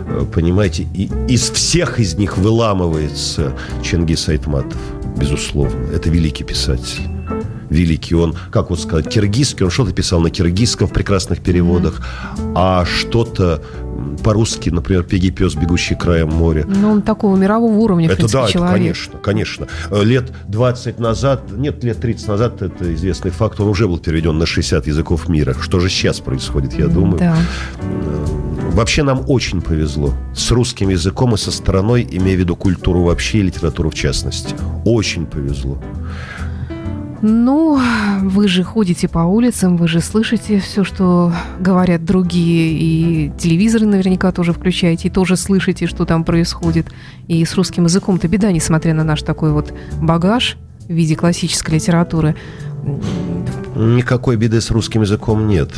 [0.06, 4.80] Э, Понимаете, и из всех из них выламывается Чингис Айтматов,
[5.16, 5.86] безусловно.
[5.92, 7.08] Это великий писатель
[7.70, 8.14] великий.
[8.14, 9.64] Он, как вот сказать, киргизский.
[9.64, 12.06] Он что-то писал на киргизском в прекрасных переводах,
[12.54, 13.62] а что-то
[14.24, 16.64] по-русски, например, «Пеги пес, бегущий краем моря».
[16.66, 18.74] Ну, он такого мирового уровня, Это принципе, да, это, человек.
[18.74, 19.68] конечно, конечно.
[19.90, 24.38] Э, Лет 20 назад, нет, лет 30 назад, это известный факт, он уже был переведен
[24.38, 25.54] на 60 языков мира.
[25.60, 27.18] Что же сейчас происходит, я думаю.
[27.18, 27.36] Да.
[27.82, 28.26] Э,
[28.72, 33.38] Вообще нам очень повезло с русским языком и со страной, имея в виду культуру вообще
[33.38, 34.54] и литературу в частности.
[34.84, 35.82] Очень повезло.
[37.22, 37.78] Ну,
[38.22, 44.32] вы же ходите по улицам, вы же слышите все, что говорят другие, и телевизоры наверняка
[44.32, 46.88] тоже включаете, и тоже слышите, что там происходит.
[47.28, 50.56] И с русским языком-то беда, несмотря на наш такой вот багаж
[50.88, 52.36] в виде классической литературы.
[53.76, 55.70] Никакой беды с русским языком нет.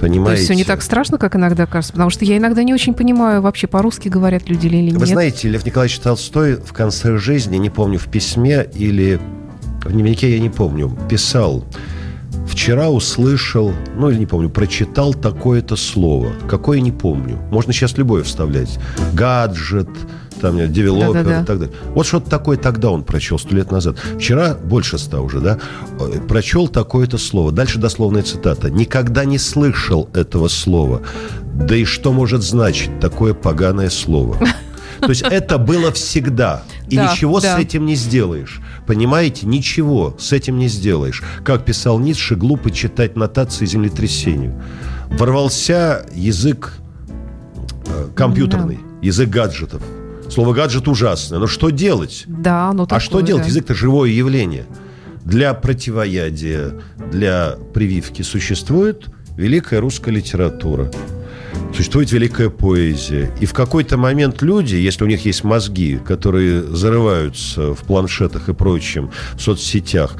[0.00, 0.24] Понимаете?
[0.24, 2.92] То есть все не так страшно, как иногда кажется, потому что я иногда не очень
[2.92, 4.96] понимаю, вообще по-русски говорят люди или нет.
[4.96, 9.20] Вы знаете, Лев Николаевич Толстой в конце жизни, не помню, в письме или
[9.86, 11.64] в дневнике, я не помню, писал,
[12.48, 16.32] вчера услышал, ну или не помню, прочитал такое-то слово.
[16.48, 17.38] Какое не помню.
[17.50, 18.78] Можно сейчас любое вставлять.
[19.12, 19.88] Гаджет,
[20.40, 21.42] там, девелопер Да-да-да.
[21.42, 21.74] и так далее.
[21.94, 23.96] Вот что-то такое тогда он прочел, сто лет назад.
[24.18, 25.58] Вчера, больше ста уже, да,
[25.98, 27.52] э, прочел такое-то слово.
[27.52, 28.70] Дальше дословная цитата.
[28.70, 31.02] «Никогда не слышал этого слова.
[31.54, 34.36] Да и что может значить такое поганое слово?»
[35.00, 36.62] То есть это было всегда.
[36.88, 37.56] И Да, ничего да.
[37.56, 38.60] с этим не сделаешь.
[38.86, 39.46] Понимаете?
[39.46, 41.22] Ничего с этим не сделаешь.
[41.44, 44.60] Как писал Ницше, глупо читать нотации землетрясению.
[45.10, 46.74] Ворвался язык
[47.86, 49.82] э, компьютерный, язык гаджетов.
[50.30, 51.38] Слово гаджет ужасное.
[51.38, 52.24] Но что делать?
[52.26, 53.46] Да, ну а что делать?
[53.46, 54.66] Язык-то живое явление.
[55.24, 56.72] Для противоядия,
[57.12, 59.06] для прививки существует
[59.36, 60.90] великая русская литература.
[61.76, 63.30] Существует великая поэзия.
[63.38, 68.54] И в какой-то момент люди, если у них есть мозги, которые зарываются в планшетах и
[68.54, 70.16] прочем, в соцсетях,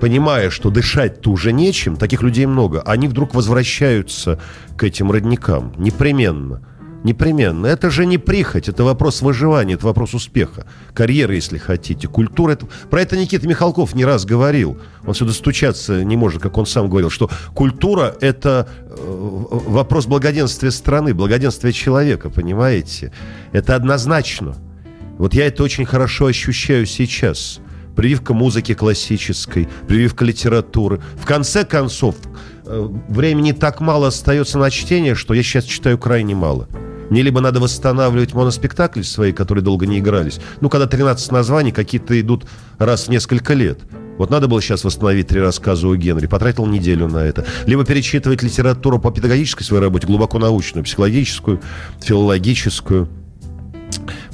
[0.00, 4.38] понимая, что дышать-то уже нечем, таких людей много, они вдруг возвращаются
[4.76, 5.72] к этим родникам.
[5.78, 6.60] Непременно.
[7.04, 7.66] Непременно.
[7.66, 10.66] Это же не прихоть, это вопрос выживания, это вопрос успеха.
[10.94, 12.06] Карьеры, если хотите.
[12.06, 12.52] Культура.
[12.52, 12.66] Это...
[12.90, 14.78] Про это Никита Михалков не раз говорил.
[15.04, 20.70] Он сюда стучаться не может, как он сам говорил, что культура– это э, вопрос благоденствия
[20.70, 23.12] страны, благоденствия человека, понимаете?
[23.52, 24.54] Это однозначно.
[25.18, 27.58] Вот я это очень хорошо ощущаю сейчас.
[27.96, 31.00] Прививка музыки классической, прививка литературы.
[31.16, 32.14] В конце концов,
[32.64, 36.68] времени так мало остается на чтение, что я сейчас читаю крайне мало.
[37.10, 40.40] Мне либо надо восстанавливать моноспектакли свои, которые долго не игрались.
[40.60, 42.46] Ну, когда 13 названий, какие-то идут
[42.78, 43.80] раз в несколько лет.
[44.16, 46.26] Вот надо было сейчас восстановить три рассказа у Генри.
[46.26, 47.44] Потратил неделю на это.
[47.66, 51.60] Либо перечитывать литературу по педагогической своей работе, глубоко научную, психологическую,
[52.00, 53.08] филологическую,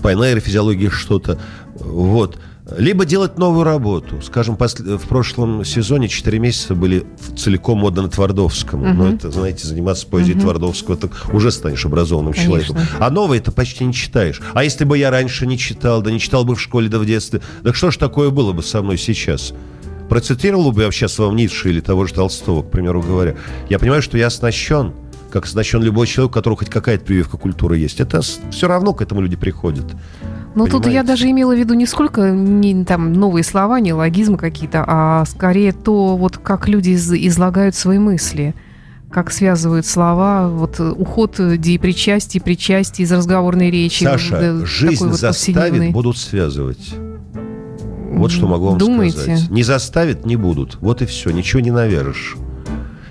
[0.03, 1.39] по нейрофизиологии что-то.
[1.75, 2.39] Вот.
[2.77, 4.21] Либо делать новую работу.
[4.21, 8.87] Скажем, в прошлом сезоне 4 месяца были целиком отданы Твардовскому.
[8.87, 8.99] Мгм.
[8.99, 10.43] Но это, знаете, заниматься поэзией Мгм.
[10.43, 12.67] Твардовского, это уже станешь образованным Конечно.
[12.67, 12.77] человеком.
[12.99, 14.41] А новое это почти не читаешь.
[14.53, 17.07] А если бы я раньше не читал, да не читал бы в школе, да в
[17.07, 19.55] детстве, так что ж такое было бы со мной сейчас?
[20.09, 23.37] Процитировал бы я сейчас вам Ницше или того же Толстого, к примеру говоря.
[23.69, 24.93] Я понимаю, что я оснащен,
[25.31, 28.01] как оснащен любой человек, у которого хоть какая-то прививка культуры есть.
[28.01, 29.87] Это все равно к этому люди приходят.
[30.55, 34.39] Ну, тут я даже имела в виду не сколько не там новые слова, не логизмы
[34.39, 38.55] какие-то, а скорее то, вот как люди из- излагают свои мысли,
[39.11, 44.05] как связывают слова, вот э, уход э, депричастий, причастий из разговорной речи.
[44.05, 46.95] Саша, да, жизнь вот заставит, будут связывать.
[48.11, 49.19] Вот что могу вам Думаете?
[49.19, 49.51] сказать.
[49.51, 50.79] Не заставит, не будут.
[50.81, 52.37] Вот и все, ничего не навяжешь.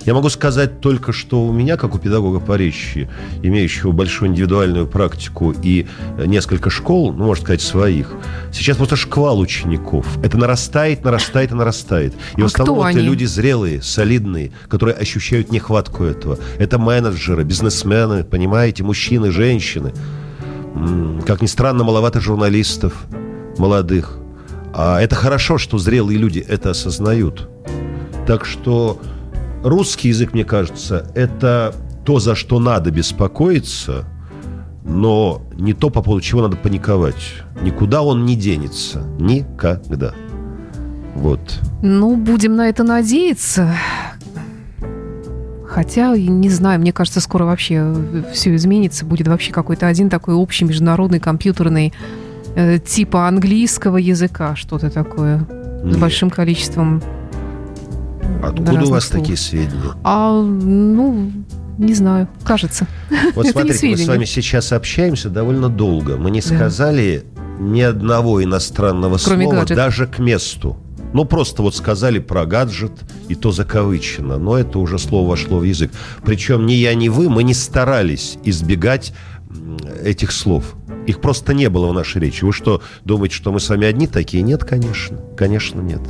[0.08, 3.10] Я могу сказать только, что у меня, как у педагога по речи,
[3.44, 5.86] имеющего большую индивидуальную практику и
[6.18, 8.14] э, несколько школ, ну, можно сказать, своих,
[8.54, 10.08] сейчас просто шквал учеников.
[10.24, 12.14] Это нарастает, нарастает и нарастает.
[12.38, 13.02] И А в основном это они?
[13.02, 16.40] люди зрелые, солидные, которые ощущают нехватку этого.
[16.58, 19.92] Это менеджеры, бизнесмены, понимаете, мужчины, женщины.
[21.26, 22.94] Как ни странно, маловато журналистов.
[23.58, 24.20] молодых.
[24.74, 27.50] А это хорошо, что зрелые люди это осознают.
[28.26, 29.02] Так что
[29.70, 31.74] русский язык, мне кажется, это
[32.06, 34.06] то, за что надо беспокоиться,
[34.84, 37.34] но не то, по поводу чего надо паниковать.
[37.62, 39.02] Никуда он не денется.
[39.20, 40.14] Никогда.
[41.16, 41.60] Вот.
[41.82, 43.74] Ну, будем на это надеяться.
[45.68, 47.94] Хотя, не знаю, мне кажется, скоро вообще
[48.34, 49.06] все изменится.
[49.06, 51.94] Будет вообще какой-то один такой общий международный компьютерный
[52.56, 55.46] э, типа английского языка, что-то такое.
[55.84, 55.96] Нет.
[55.96, 57.02] С большим количеством
[58.44, 59.22] Откуда у вас слов.
[59.22, 59.94] такие сведения?
[60.04, 61.32] А, ну,
[61.78, 62.88] не знаю, кажется.
[63.36, 66.18] Вот смотрите, мы с вами сейчас общаемся довольно долго.
[66.18, 67.42] Мы не сказали да.
[67.64, 69.78] ни одного иностранного Кроме слова, гаджет.
[69.78, 70.78] даже к месту.
[71.14, 72.92] Ну, просто вот сказали про гаджет,
[73.30, 74.38] и то закавычено.
[74.38, 75.92] Но это уже слово вошло в язык.
[76.26, 79.14] Причем ни я, ни вы, мы не старались избегать
[80.04, 80.76] этих слов.
[81.06, 82.44] Их просто не было в нашей речи.
[82.44, 84.44] Вы что, думаете, что мы с вами одни такие?
[84.44, 85.18] Нет, конечно.
[85.38, 86.02] Конечно, нет.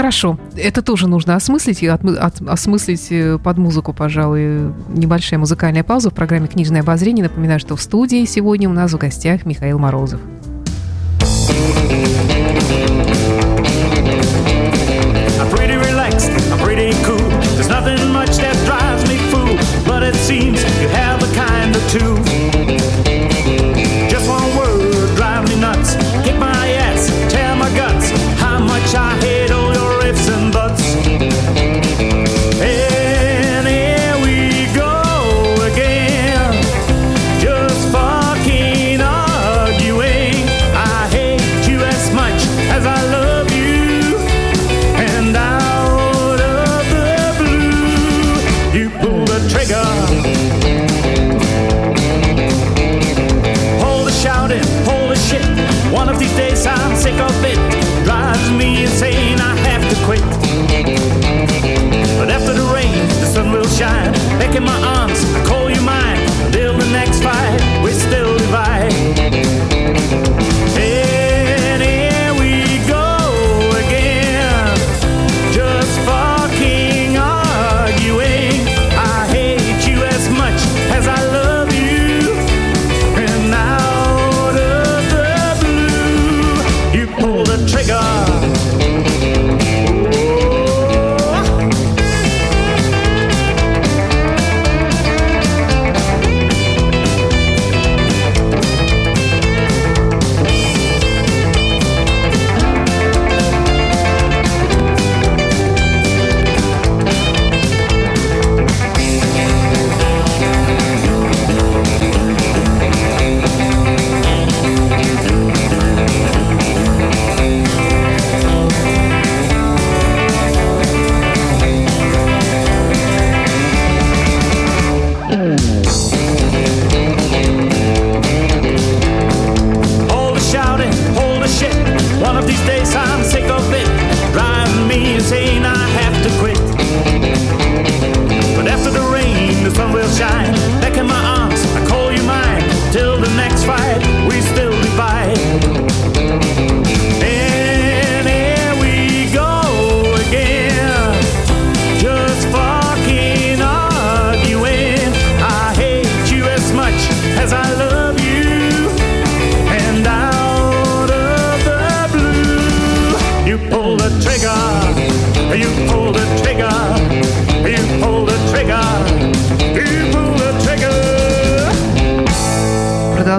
[0.00, 4.72] Хорошо, это тоже нужно осмыслить и от, от, осмыслить э, под музыку, пожалуй.
[4.88, 7.24] Небольшая музыкальная пауза в программе «Книжное обозрение».
[7.24, 10.22] Напоминаю, что в студии сегодня у нас в гостях Михаил Морозов.
[11.18, 11.79] Too.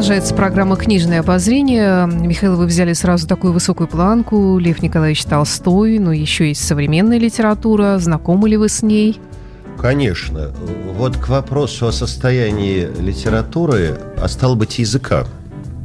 [0.02, 2.08] Продолжается программа «Книжное обозрение».
[2.08, 4.58] Михаил, вы взяли сразу такую высокую планку.
[4.58, 8.00] Лев Николаевич Толстой, но еще есть современная литература.
[8.00, 9.20] Знакомы ли вы с ней?
[9.80, 10.50] Конечно.
[10.98, 15.28] Вот к вопросу о состоянии литературы, а стало быть, языка.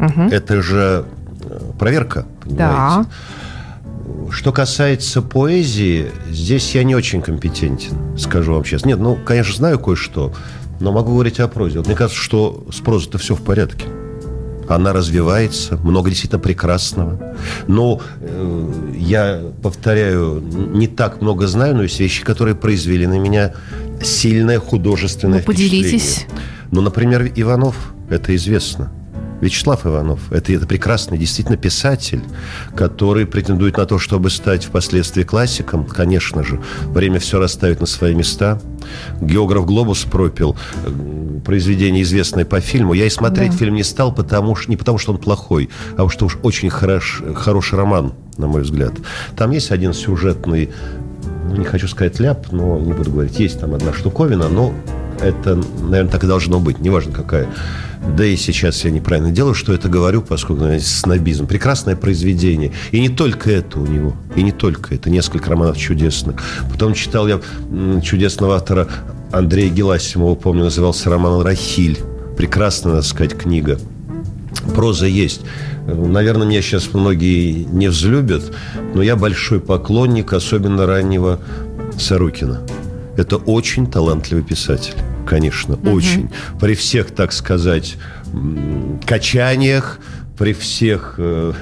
[0.00, 0.30] Угу.
[0.30, 1.04] Это же
[1.42, 2.56] э, проверка, понимаете?
[2.56, 3.06] Да.
[4.30, 8.88] Что касается поэзии, здесь я не очень компетентен, скажу вам честно.
[8.88, 10.32] Нет, ну, конечно, знаю кое-что,
[10.80, 11.80] но могу говорить о прозе.
[11.80, 13.84] Вот мне кажется, что с прозой-то все в порядке
[14.68, 17.36] она развивается, много действительно прекрасного.
[17.66, 23.54] Но э, я повторяю, не так много знаю, но есть вещи, которые произвели на меня
[24.02, 26.26] сильное художественное ну, поделитесь.
[26.70, 28.92] Ну, например, Иванов, это известно.
[29.40, 30.32] Вячеслав Иванов.
[30.32, 32.22] Это, это прекрасный действительно писатель,
[32.74, 35.84] который претендует на то, чтобы стать впоследствии классиком.
[35.84, 38.60] Конечно же, время все расставит на свои места.
[39.20, 42.94] Географ Глобус пропил э, произведение, известное по фильму.
[42.94, 43.56] Я и смотреть да.
[43.56, 46.70] фильм не стал, потому что, не потому что он плохой, а потому что уж очень
[46.70, 48.92] хорош, хороший роман, на мой взгляд.
[49.36, 50.70] Там есть один сюжетный
[51.48, 54.74] ну, не хочу сказать ляп, но не буду говорить, есть там одна штуковина, но
[55.20, 57.48] это, наверное, так и должно быть, неважно какая.
[58.14, 61.46] Да и сейчас я неправильно делаю, что это говорю, поскольку наверное, снобизм.
[61.46, 62.72] Прекрасное произведение.
[62.92, 64.14] И не только это у него.
[64.36, 65.10] И не только это.
[65.10, 66.36] Несколько романов чудесных.
[66.70, 67.40] Потом читал я
[68.02, 68.88] чудесного автора
[69.32, 71.98] Андрея Геласимова, помню, назывался роман «Рахиль».
[72.36, 73.78] Прекрасная, надо сказать, книга.
[74.74, 75.42] Проза есть.
[75.86, 78.52] Наверное, меня сейчас многие не взлюбят,
[78.94, 81.40] но я большой поклонник, особенно раннего
[81.98, 82.60] Сорокина.
[83.16, 84.94] Это очень талантливый писатель.
[85.26, 85.92] Конечно, угу.
[85.92, 86.30] очень.
[86.60, 87.96] При всех, так сказать,
[89.06, 89.98] качаниях,
[90.38, 91.52] при всех э,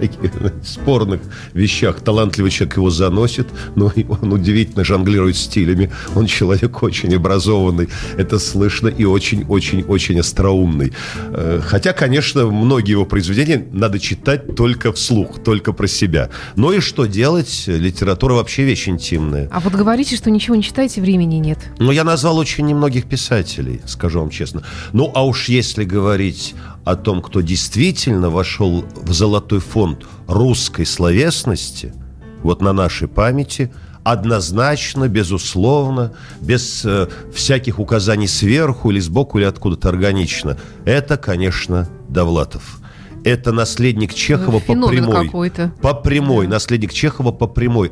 [0.00, 0.32] таких
[0.64, 1.20] спорных
[1.52, 5.90] вещах талантливый человек его заносит, но он удивительно жонглирует стилями.
[6.14, 10.92] Он человек очень образованный, это слышно, и очень-очень-очень остроумный.
[11.30, 16.30] Э, хотя, конечно, многие его произведения надо читать только вслух, только про себя.
[16.56, 17.64] Но и что делать?
[17.66, 19.48] Литература вообще вещь интимная.
[19.52, 21.58] А вот говорите, что ничего не читаете, времени нет.
[21.78, 24.62] Ну, я назвал очень немногих писателей, скажу вам честно.
[24.92, 26.54] Ну, а уж если говорить
[26.84, 31.94] о том, кто действительно вошел в золотой фонд русской словесности,
[32.42, 33.72] вот на нашей памяти,
[34.02, 42.80] однозначно, безусловно, без э, всяких указаний сверху или сбоку, или откуда-то органично, это, конечно, Довлатов–
[43.24, 45.50] это наследник Чехова по прямой.
[45.80, 46.46] По прямой.
[46.46, 47.90] Наследник Чехова по прямой.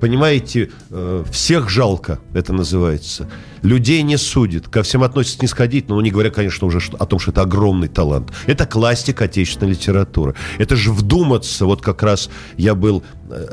[0.00, 3.28] Понимаете, э, всех жалко, это называется.
[3.62, 7.30] Людей не судит, ко всем относится снисходительно, но не говоря, конечно, уже о том, что
[7.30, 8.32] это огромный талант.
[8.46, 10.34] Это классика отечественной литературы.
[10.58, 13.02] Это же вдуматься, вот как раз я был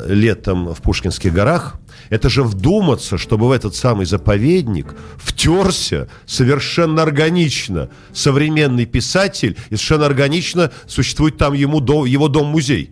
[0.08, 7.90] летом в Пушкинских горах, это же вдуматься, чтобы в этот самый заповедник втерся совершенно органично
[8.14, 12.92] современный писатель, и совершенно органично существует там ему дом, его дом-музей.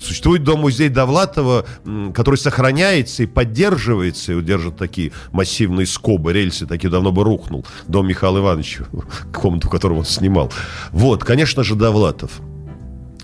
[0.00, 1.66] Существует дом-музей Довлатова,
[2.14, 7.66] который сохраняется и поддерживается, и удержит такие массивные скобы, рельсы, такие давно бы рухнул.
[7.88, 8.84] Дом Михаила Ивановича,
[9.34, 10.52] комнату, в котором он снимал.
[10.92, 12.40] Вот, конечно же, Довлатов.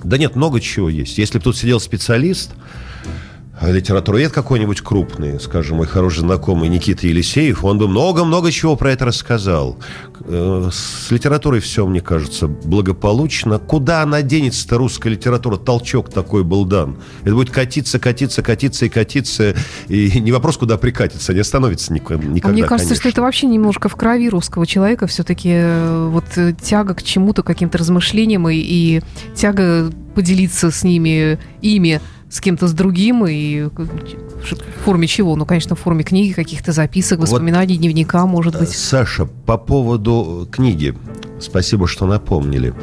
[0.06, 1.18] Да нет, много чего есть.
[1.18, 2.52] Если бы тут сидел специалист,
[3.62, 9.06] литературовед какой-нибудь крупный, скажем, мой хороший знакомый Никита Елисеев, он бы много-много чего про это
[9.06, 9.78] рассказал.
[10.20, 13.58] Э, с литературой все, мне кажется, благополучно.
[13.58, 15.56] Куда она денется-то, русская литература?
[15.56, 16.98] Толчок такой был дан.
[17.22, 19.54] Это будет катиться, катиться, катиться и катиться.
[19.88, 22.26] И не вопрос, куда прикатиться, не остановится никогда.
[22.42, 22.94] А мне кажется, конечно.
[22.96, 25.06] что это вообще немножко в крови русского человека.
[25.06, 29.02] Все-таки э, вот э, тяга к чему-то, каким-то размышлениям и, и
[29.34, 35.36] тяга поделиться с ними ими с кем-то с другим и в форме чего?
[35.36, 38.70] Ну, конечно, в форме книги, каких-то записок, воспоминаний, вот, дневника, может быть.
[38.70, 40.94] Саша, по поводу книги.
[41.38, 42.74] Спасибо, что напомнили.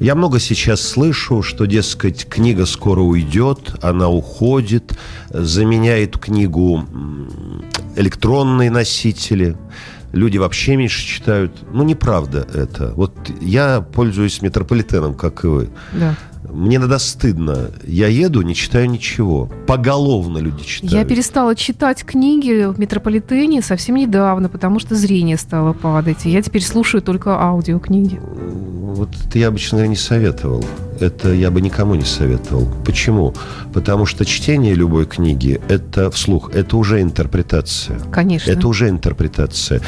[0.00, 4.98] Я много сейчас слышу, что, дескать, книга скоро уйдет, она уходит,
[5.30, 6.84] заменяет книгу
[7.96, 9.56] электронные носители.
[10.12, 11.52] Люди вообще меньше читают.
[11.72, 12.92] Ну, неправда это.
[12.96, 15.70] Вот я пользуюсь метрополитеном, как и вы.
[15.92, 16.16] Да.
[16.52, 17.70] Мне надо стыдно.
[17.86, 19.48] Я еду, не читаю ничего.
[19.66, 20.92] Поголовно люди читают.
[20.92, 26.26] Я перестала читать книги в метрополитене совсем недавно, потому что зрение стало падать.
[26.26, 28.20] И я теперь слушаю только аудиокниги.
[28.20, 30.64] Вот это я обычно не советовал.
[30.98, 32.68] Это я бы никому не советовал.
[32.84, 33.34] Почему?
[33.72, 37.98] Потому что чтение любой книги– это вслух, это уже интерпретация.
[38.12, 38.50] Конечно.
[38.50, 39.80] Это уже интерпретация.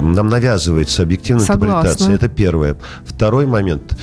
[0.00, 1.88] Нам навязывается объективная Согласна.
[1.90, 2.14] интерпретация.
[2.14, 2.76] Это первое.
[3.04, 3.96] Второй момент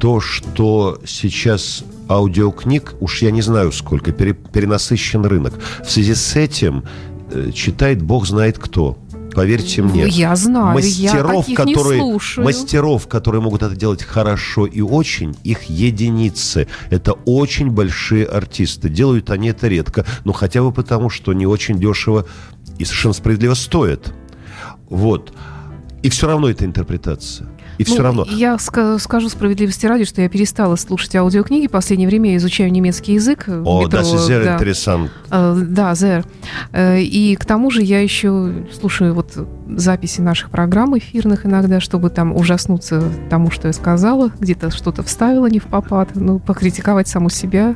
[0.00, 5.54] то, что сейчас аудиокниг, уж я не знаю сколько, пере, перенасыщен рынок.
[5.84, 6.84] В связи с этим
[7.30, 8.96] э, читает бог знает кто.
[9.34, 10.08] Поверьте мне.
[10.08, 12.44] Я знаю, мастеров, я которые, не слушаю.
[12.44, 16.66] Мастеров, которые могут это делать хорошо и очень, их единицы.
[16.88, 18.88] Это очень большие артисты.
[18.88, 22.26] Делают они это редко, но хотя бы потому, что не очень дешево
[22.78, 24.12] и совершенно справедливо стоит.
[24.88, 25.32] Вот.
[26.02, 27.48] И все равно это интерпретация.
[27.80, 28.26] И ну, все равно.
[28.28, 31.66] Я скажу справедливости ради, что я перестала слушать аудиокниги.
[31.66, 33.48] В последнее время я изучаю немецкий язык.
[33.48, 34.58] О, метро, das ist sehr да.
[34.58, 35.08] interessant.
[35.30, 36.26] Да, sehr.
[36.72, 39.32] Э, и к тому же я еще слушаю вот
[39.66, 45.46] записи наших программ эфирных иногда, чтобы там ужаснуться тому, что я сказала, где-то что-то вставила
[45.46, 47.74] не в попад, ну, покритиковать саму себя.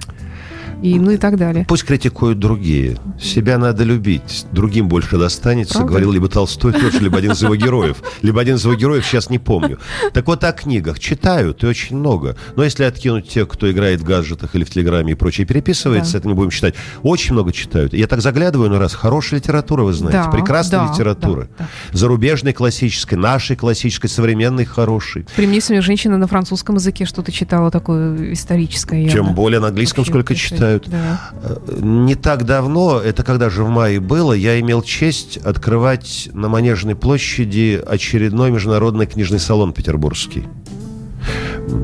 [0.84, 1.64] И, ну и так далее.
[1.66, 2.98] Пусть критикуют другие.
[3.18, 4.44] Себя надо любить.
[4.52, 5.88] Другим больше достанется, Правда?
[5.88, 8.02] говорил либо Толстой тоже, либо один из его героев.
[8.20, 9.78] Либо один из его героев, сейчас не помню.
[10.12, 10.98] Так вот о книгах.
[10.98, 12.36] Читают, и очень много.
[12.56, 16.18] Но если откинуть тех, кто играет в гаджетах или в Телеграме и прочее, переписывается, да.
[16.18, 16.74] это не будем читать.
[17.02, 17.94] Очень много читают.
[17.94, 18.92] Я так заглядываю на раз.
[18.92, 20.24] Хорошая литература, вы знаете.
[20.24, 21.48] Да, Прекрасная да, литература.
[21.58, 21.98] Да, да.
[21.98, 25.26] Зарубежной классической, нашей классической, современной, хорошей.
[25.34, 29.08] При мне сегодня женщина на французском языке что-то читала такое историческое.
[29.08, 30.34] Тем более на английском Вообще, сколько
[30.80, 30.88] читают.
[30.88, 31.20] Да.
[31.42, 36.48] Э, не так давно, это когда же в мае было, я имел честь открывать на
[36.48, 40.44] Манежной площади очередной международный книжный салон петербургский.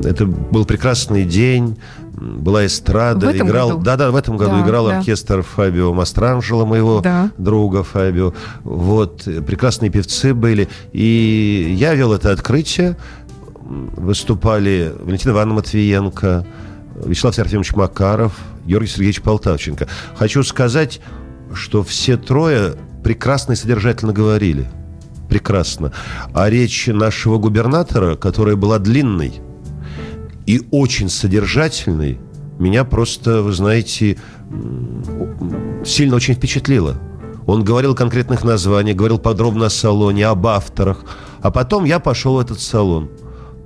[0.03, 1.77] Это был прекрасный день,
[2.13, 3.81] была эстрада, играл, году?
[3.81, 4.99] да, да, в этом году да, играл да.
[4.99, 7.31] оркестр Фабио Мастранжело, моего да.
[7.37, 8.33] друга Фабио.
[8.63, 12.95] Вот прекрасные певцы были, и я вел это открытие.
[13.63, 16.45] Выступали Валентина Ивановна Матвиенко,
[17.05, 18.33] Вячеслав Серафимович Макаров,
[18.71, 19.89] Георгий Сергеевич Полтавченко.
[20.15, 21.01] Хочу сказать,
[21.53, 24.71] что все трое прекрасно и содержательно говорили.
[25.27, 25.91] Прекрасно.
[26.33, 29.33] А речь нашего губернатора, которая была длинной
[30.45, 32.17] и очень содержательной,
[32.59, 34.17] меня просто, вы знаете,
[35.83, 36.97] сильно очень впечатлила.
[37.47, 41.03] Он говорил конкретных названиях, говорил подробно о салоне, об авторах.
[41.41, 43.09] А потом я пошел в этот салон.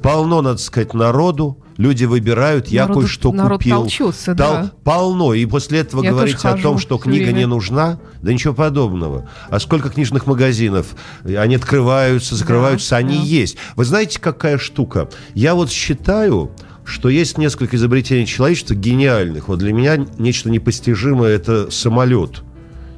[0.02, 3.82] Полно, надо сказать, народу, люди выбирают, я кое-что купил.
[3.82, 4.72] Толчется, Тол- да.
[4.84, 5.34] Полно.
[5.34, 7.40] И после этого я говорите о том, что книга время.
[7.40, 9.30] не нужна, да ничего подобного.
[9.50, 10.96] А сколько книжных магазинов?
[11.24, 13.24] Они открываются, закрываются, да, они да.
[13.24, 13.58] есть.
[13.76, 15.10] Вы знаете, какая штука?
[15.34, 16.52] Я вот считаю,
[16.86, 19.48] что есть несколько изобретений человечества гениальных.
[19.48, 22.44] Вот для меня нечто непостижимое– это самолет.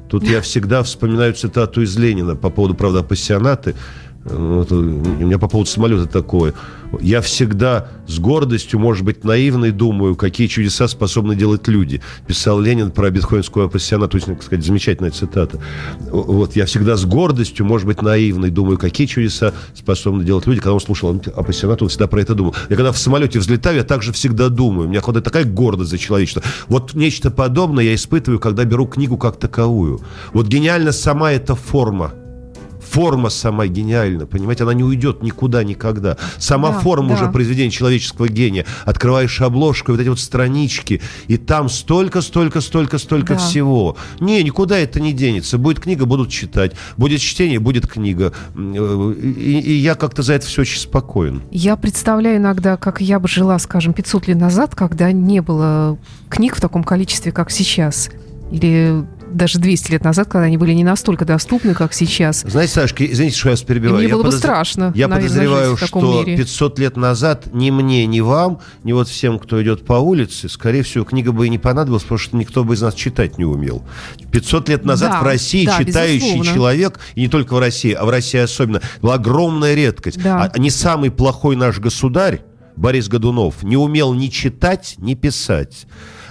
[0.08, 3.74] Тут я всегда вспоминаю цитату из Ленина по поводу, правда, пассионаты.
[4.24, 6.54] Вот, у меня по поводу самолета такое.
[7.00, 12.00] Я всегда с гордостью, может быть, наивной думаю, какие чудеса способны делать люди.
[12.26, 15.60] Писал Ленин про бетховенскую апассионату, очень, так сказать, замечательная цитата.
[16.10, 20.60] Вот, я всегда с гордостью, может быть, наивной думаю, какие чудеса способны делать люди.
[20.60, 22.54] Когда он слушал апассионату, он всегда про это думал.
[22.68, 24.88] Я когда в самолете взлетаю, я также всегда думаю.
[24.88, 26.42] У меня хватает такая гордость за человечество.
[26.68, 30.00] Вот нечто подобное я испытываю, когда беру книгу как таковую.
[30.32, 32.12] Вот гениальна сама эта форма–
[32.98, 36.16] форма сама гениальна, понимаете, она не уйдет никуда никогда.
[36.36, 37.14] Сама да, форма да.
[37.14, 38.66] уже произведения человеческого гения.
[38.84, 43.38] Открываешь обложку, вот эти вот странички, и там столько, столько, столько, столько да.
[43.38, 43.96] всего.
[44.18, 45.58] Не, никуда это не денется.
[45.58, 46.72] Будет книга, будут читать.
[46.96, 48.32] Будет чтение, будет книга.
[48.56, 51.42] И, и я как-то за это все очень спокоен.
[51.52, 56.56] Я представляю иногда, как я бы жила, скажем, 500 лет назад, когда не было книг
[56.56, 58.10] в таком количестве, как сейчас.
[58.50, 62.44] Или даже 200 лет назад, когда они были не настолько доступны, как сейчас.
[62.46, 63.96] Знаете, Сашка, извините, что я вас перебиваю.
[63.96, 64.34] И мне я было подоз...
[64.34, 66.36] бы страшно, Я наверное, подозреваю, что мире.
[66.36, 70.82] 500 лет назад ни мне, ни вам, ни вот всем, кто идет по улице, скорее
[70.82, 73.82] всего, книга бы и не понадобилась, потому что никто бы из нас читать не умел.
[74.32, 76.54] 500 лет назад да, в России да, читающий безусловно.
[76.54, 80.22] человек, и не только в России, а в России особенно, была огромная редкость.
[80.22, 80.50] Да.
[80.52, 82.42] А не самый плохой наш государь,
[82.76, 85.86] Борис Годунов, не умел ни читать, ни писать.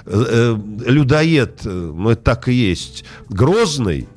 [0.10, 0.55] Э,
[0.86, 4.08] э, людоед, э, ну это так и есть, Грозный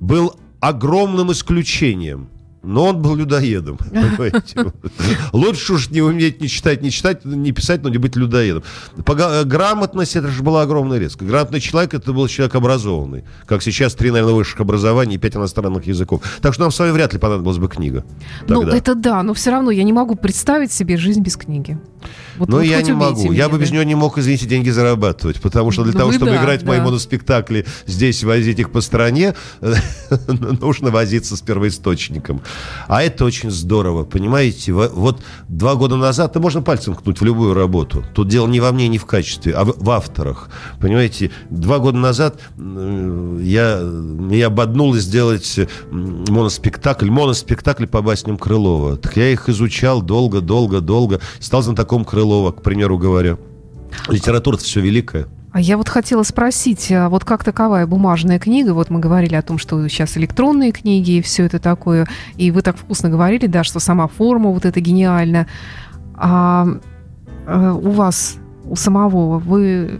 [0.00, 2.28] был огромным исключением.
[2.64, 3.78] Но он был людоедом.
[5.32, 8.64] Лучше уж не уметь не читать, не читать, не писать, но не быть людоедом.
[9.04, 11.24] По грамотности это же была огромная резко.
[11.24, 13.22] Грамотный человек это был человек образованный.
[13.46, 16.22] Как сейчас три, наверное, высших образований и пять иностранных языков.
[16.42, 18.04] Так что нам с вами вряд ли понадобилась бы книга.
[18.48, 21.78] Ну, это да, но все равно я не могу представить себе жизнь без книги.
[22.36, 23.24] Вот, Но вот я не могу.
[23.24, 25.40] Меня, я бы без нее не мог, извините, деньги зарабатывать.
[25.40, 26.68] Потому что для ну, того, чтобы да, играть да.
[26.68, 29.34] мои моноспектакли здесь, возить их по стране,
[30.60, 32.42] нужно возиться с первоисточником.
[32.88, 34.72] А это очень здорово, понимаете?
[34.72, 38.04] Вот два года назад, да можно пальцем кнуть в любую работу.
[38.14, 40.50] Тут дело не во мне, не в качестве, а в, в авторах.
[40.80, 41.30] Понимаете?
[41.50, 43.82] Два года назад я,
[44.30, 45.58] я ободнул сделать
[45.90, 48.96] моноспектакль, моноспектакль по басням Крылова.
[48.96, 51.20] Так я их изучал долго, долго, долго.
[51.40, 53.38] Стал знатоком Крылова Крылова, к примеру говоря.
[54.08, 55.26] Литература-то все великая.
[55.52, 59.42] А я вот хотела спросить, а вот как таковая бумажная книга, вот мы говорили о
[59.42, 63.64] том, что сейчас электронные книги и все это такое, и вы так вкусно говорили, да,
[63.64, 65.46] что сама форма вот это гениальна.
[66.14, 66.68] А,
[67.46, 68.36] а у вас,
[68.66, 69.98] у самого, вы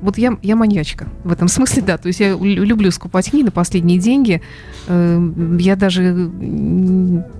[0.00, 1.98] вот я, я маньячка в этом смысле, да.
[1.98, 4.42] То есть я люблю скупать книги на последние деньги.
[4.86, 6.30] Эм, я даже...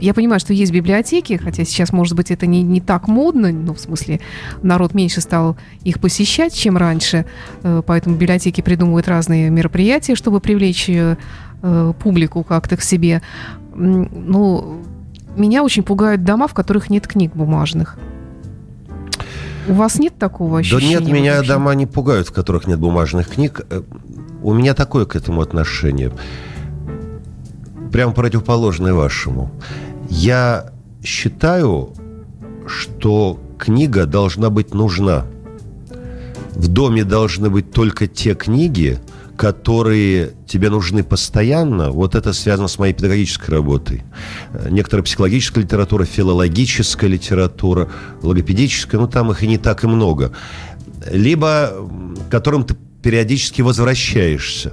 [0.01, 3.75] Я понимаю, что есть библиотеки, хотя сейчас, может быть, это не, не так модно, ну,
[3.75, 4.21] в смысле,
[4.63, 7.27] народ меньше стал их посещать, чем раньше.
[7.63, 11.17] Э, поэтому библиотеки придумывают разные мероприятия, чтобы привлечь э,
[12.03, 13.23] публику как-то к себе.
[13.75, 14.83] Ну,
[15.37, 17.99] меня очень пугают дома, в которых нет книг бумажных.
[19.69, 20.99] У вас нет такого ощущения?
[20.99, 21.53] Да нет, меня вообще?
[21.53, 23.61] дома не пугают, в которых нет бумажных книг.
[23.69, 23.83] Э,
[24.43, 26.11] у меня такое к этому отношение.
[27.93, 29.51] Прямо противоположное вашему.
[30.09, 30.73] Я
[31.05, 31.91] считаю,
[32.67, 35.27] что книга должна быть нужна.
[36.55, 38.99] В доме должны быть только те книги,
[39.39, 44.03] которые тебе нужны постоянно, вот это связано с моей педагогической работой.
[44.69, 47.89] Некоторая психологическая литература, филологическая литература,
[48.21, 50.33] логопедическая, ну там их и не так и много.
[51.09, 51.73] Либо
[52.31, 54.73] которым ты периодически возвращаешься.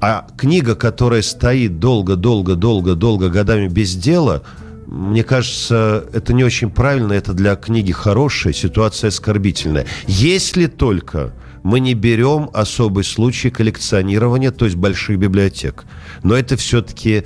[0.00, 4.42] А книга, которая стоит долго-долго-долго-долго годами без дела,
[4.86, 9.84] мне кажется, это не очень правильно, это для книги хорошая, ситуация оскорбительная.
[10.06, 11.32] Если только
[11.62, 15.84] мы не берем особый случай коллекционирования, то есть больших библиотек.
[16.22, 17.24] Но это все-таки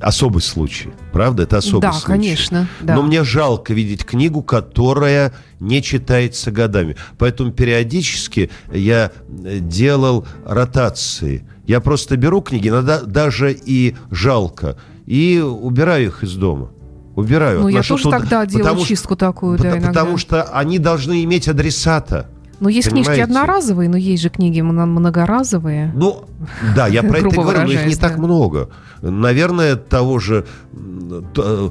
[0.00, 1.44] особый случай, правда?
[1.44, 2.06] Это особый да, случай.
[2.06, 6.96] Конечно, да, Но мне жалко видеть книгу, которая не читается годами.
[7.18, 9.10] Поэтому периодически я
[9.44, 11.46] э, делал ротации.
[11.66, 14.76] Я просто беру книги, иногда даже и жалко,
[15.06, 16.70] и убираю их из дома
[17.16, 17.62] убираю.
[17.62, 19.88] Ну, я тоже туда, тогда делаю чистку такую, да, иногда.
[19.88, 22.28] Потому что они должны иметь адресата.
[22.58, 23.10] Ну, есть Понимаете?
[23.10, 25.92] книжки одноразовые, но есть же книги многоразовые.
[25.94, 26.24] Ну,
[26.74, 28.70] да, я про это говорю, но их не так много.
[29.02, 31.70] Наверное, того же э,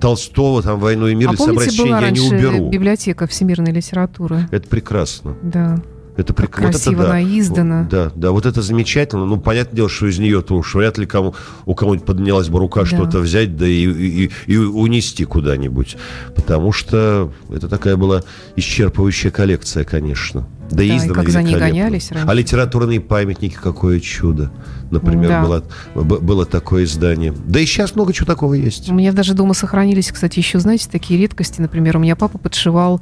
[0.00, 2.70] Толстого, там, «Войну и мир» а помните, была я не уберу.
[2.70, 4.48] библиотека всемирной литературы?
[4.50, 5.36] Это прекрасно.
[5.42, 5.80] Да.
[6.16, 6.50] Это прик...
[6.50, 7.08] красиво вот это, да.
[7.12, 7.88] наиздано.
[7.90, 9.26] Да, да, вот это замечательно.
[9.26, 11.34] Ну, понятное дело, что из нее-то уж вряд ли кому,
[11.66, 12.86] у кого-нибудь поднялась бы рука да.
[12.86, 15.96] что-то взять, да и, и, и унести куда-нибудь.
[16.34, 18.22] Потому что это такая была
[18.56, 20.48] исчерпывающая коллекция, конечно.
[20.70, 22.28] Да, да и издана как за ней гонялись раньше.
[22.28, 24.50] А литературные памятники, какое чудо.
[24.90, 25.42] Например, да.
[25.42, 25.64] было,
[25.94, 27.32] было такое издание.
[27.46, 28.88] Да и сейчас много чего такого есть.
[28.88, 31.60] У меня даже дома сохранились, кстати, еще, знаете, такие редкости.
[31.60, 33.00] Например, у меня папа подшивал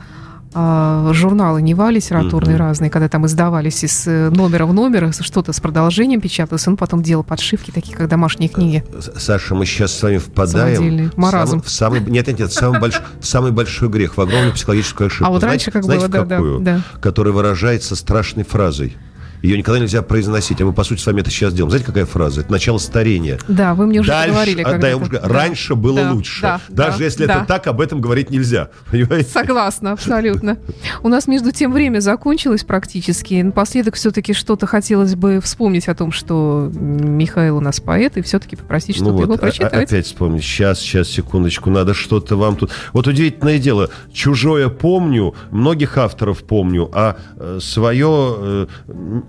[0.55, 2.59] журналы Нева литературные mm-hmm.
[2.59, 7.03] разные, когда там издавались из э, номера в номер, что-то с продолжением печаталось, он потом
[7.03, 8.85] делал подшивки такие, как домашние книги.
[9.17, 11.61] Саша, мы сейчас с вами впадаем маразм.
[11.61, 15.27] В самый, нет, нет, нет, самый, больш, самый большой грех, в огромную психологическую ошибку.
[15.27, 16.61] А вот раньше как знаете, было, да, какую?
[16.61, 17.01] да, да.
[17.01, 18.97] Которая выражается страшной фразой
[19.45, 20.59] ее никогда нельзя произносить.
[20.63, 21.69] А мы, по сути, с вами это сейчас делаем.
[21.69, 22.41] Знаете, какая фраза?
[22.41, 23.39] Это начало старения.
[23.47, 24.63] Да, вы мне уже Дальше, говорили.
[24.63, 25.21] А, да, я уже, да.
[25.23, 26.41] Раньше было да, лучше.
[26.41, 27.35] Да, Даже да, если да.
[27.35, 28.71] это так, об этом говорить нельзя.
[28.91, 29.29] Понимаете?
[29.29, 30.57] Согласна, абсолютно.
[31.03, 33.43] У нас, между тем, время закончилось практически.
[33.43, 38.57] Напоследок все-таки что-то хотелось бы вспомнить о том, что Михаил у нас поэт, и все-таки
[38.57, 39.75] попросить что-то ну вот, его прочитать.
[39.75, 40.43] Опять вспомнить.
[40.43, 41.69] Сейчас, сейчас, секундочку.
[41.69, 42.71] Надо что-то вам тут...
[42.95, 43.91] Вот удивительное дело.
[44.11, 48.67] «Чужое помню», многих авторов помню, а э, свое э,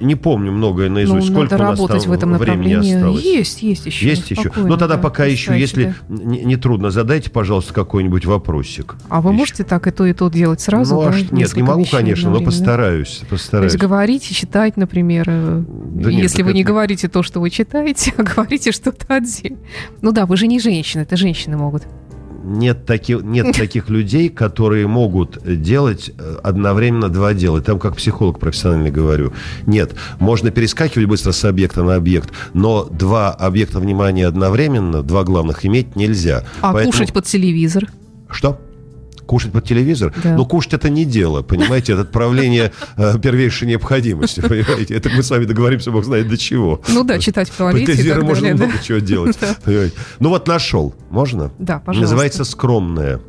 [0.06, 1.30] не помню многое наизусть.
[1.30, 2.95] Ну, Сколько надо у нас работать там в этом направлении.
[2.95, 3.24] осталось?
[3.24, 4.08] Есть, есть еще.
[4.08, 4.51] Есть еще.
[4.56, 8.95] Но ну, тогда да, пока еще, если не, не трудно, задайте, пожалуйста, какой-нибудь вопросик.
[9.10, 9.38] А вы еще.
[9.38, 10.95] можете так и то, и то делать сразу?
[10.95, 13.72] Ну, да, аж, нет, не могу, конечно, но постараюсь, постараюсь.
[13.72, 16.58] То есть говорите, читать, например, э, да нет, если вы это...
[16.58, 19.58] не говорите то, что вы читаете, а говорите что-то отдельно.
[20.01, 21.84] Ну да, вы же не женщина, это женщины могут
[22.46, 27.62] нет, таки, нет таких людей, которые могут делать э, одновременно два дела.
[27.62, 29.34] Там как психолог профессиональный говорю.
[29.66, 35.66] Нет, можно перескакивать быстро с объекта на объект, но два объекта внимания одновременно, два главных
[35.66, 36.43] иметь нельзя.
[36.62, 36.91] А Поэтому...
[36.91, 37.88] кушать под телевизор?
[38.30, 38.60] Что?
[39.26, 40.14] Кушать под телевизор.
[40.24, 40.36] Да.
[40.36, 44.96] Но кушать это не дело, понимаете, это отправление э, первейшей необходимости, понимаете.
[44.96, 46.82] Это мы с вами договоримся, бог знает до чего.
[46.88, 48.16] Ну да, читать в туалете.
[48.16, 49.38] Под можно много чего делать.
[50.20, 51.52] Ну вот нашел, можно?
[51.60, 52.02] Да, пожалуйста.
[52.02, 53.20] Называется «Скромная».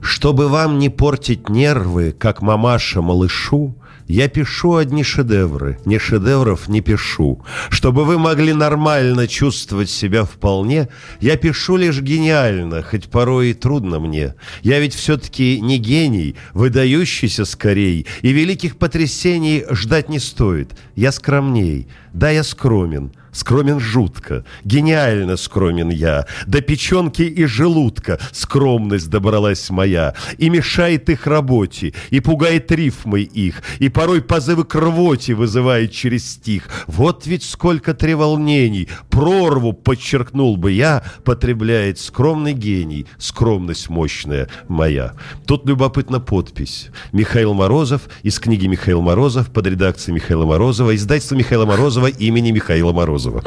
[0.00, 3.74] Чтобы вам не портить нервы, как мамаша малышу,
[4.08, 7.44] я пишу одни шедевры, не шедевров не пишу.
[7.68, 10.88] Чтобы вы могли нормально чувствовать себя вполне,
[11.20, 14.34] я пишу лишь гениально, хоть порой и трудно мне.
[14.62, 20.72] Я ведь все-таки не гений, выдающийся скорей, и великих потрясений ждать не стоит.
[20.96, 29.10] Я скромней, да, я скромен, Скромен жутко, гениально скромен я, До печенки и желудка скромность
[29.10, 35.34] добралась моя, И мешает их работе, и пугает рифмой их, И порой позывы к рвоте
[35.34, 36.68] вызывает через стих.
[36.86, 45.12] Вот ведь сколько треволнений, прорву подчеркнул бы я, Потребляет скромный гений, скромность мощная моя.
[45.46, 46.88] Тут любопытна подпись.
[47.12, 52.92] Михаил Морозов из книги Михаил Морозов под редакцией Михаила Морозова, издательство Михаила Морозова имени Михаила
[52.92, 53.42] Морозова.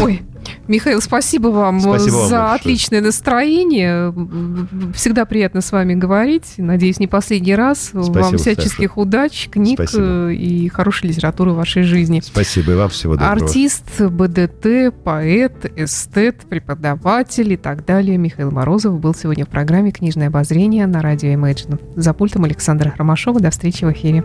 [0.00, 0.22] Ой,
[0.68, 4.14] Михаил, спасибо вам спасибо за вам отличное настроение.
[4.94, 6.54] Всегда приятно с вами говорить.
[6.58, 7.88] Надеюсь, не последний раз.
[7.88, 9.00] Спасибо, вам всяческих Саша.
[9.00, 10.30] удач, книг спасибо.
[10.30, 12.20] и хорошей литературы в вашей жизни.
[12.20, 13.32] Спасибо, и вам всего доброго.
[13.32, 18.18] Артист, БДТ, поэт, эстет, преподаватель и так далее.
[18.18, 21.80] Михаил Морозов был сегодня в программе «Книжное обозрение» на радио Imagine.
[21.96, 23.40] За пультом Александра Ромашова.
[23.40, 24.22] До встречи в эфире.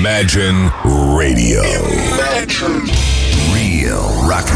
[0.00, 0.70] Imagine
[1.12, 1.60] Radio.
[1.60, 2.88] Imagine.
[3.52, 4.46] Real rock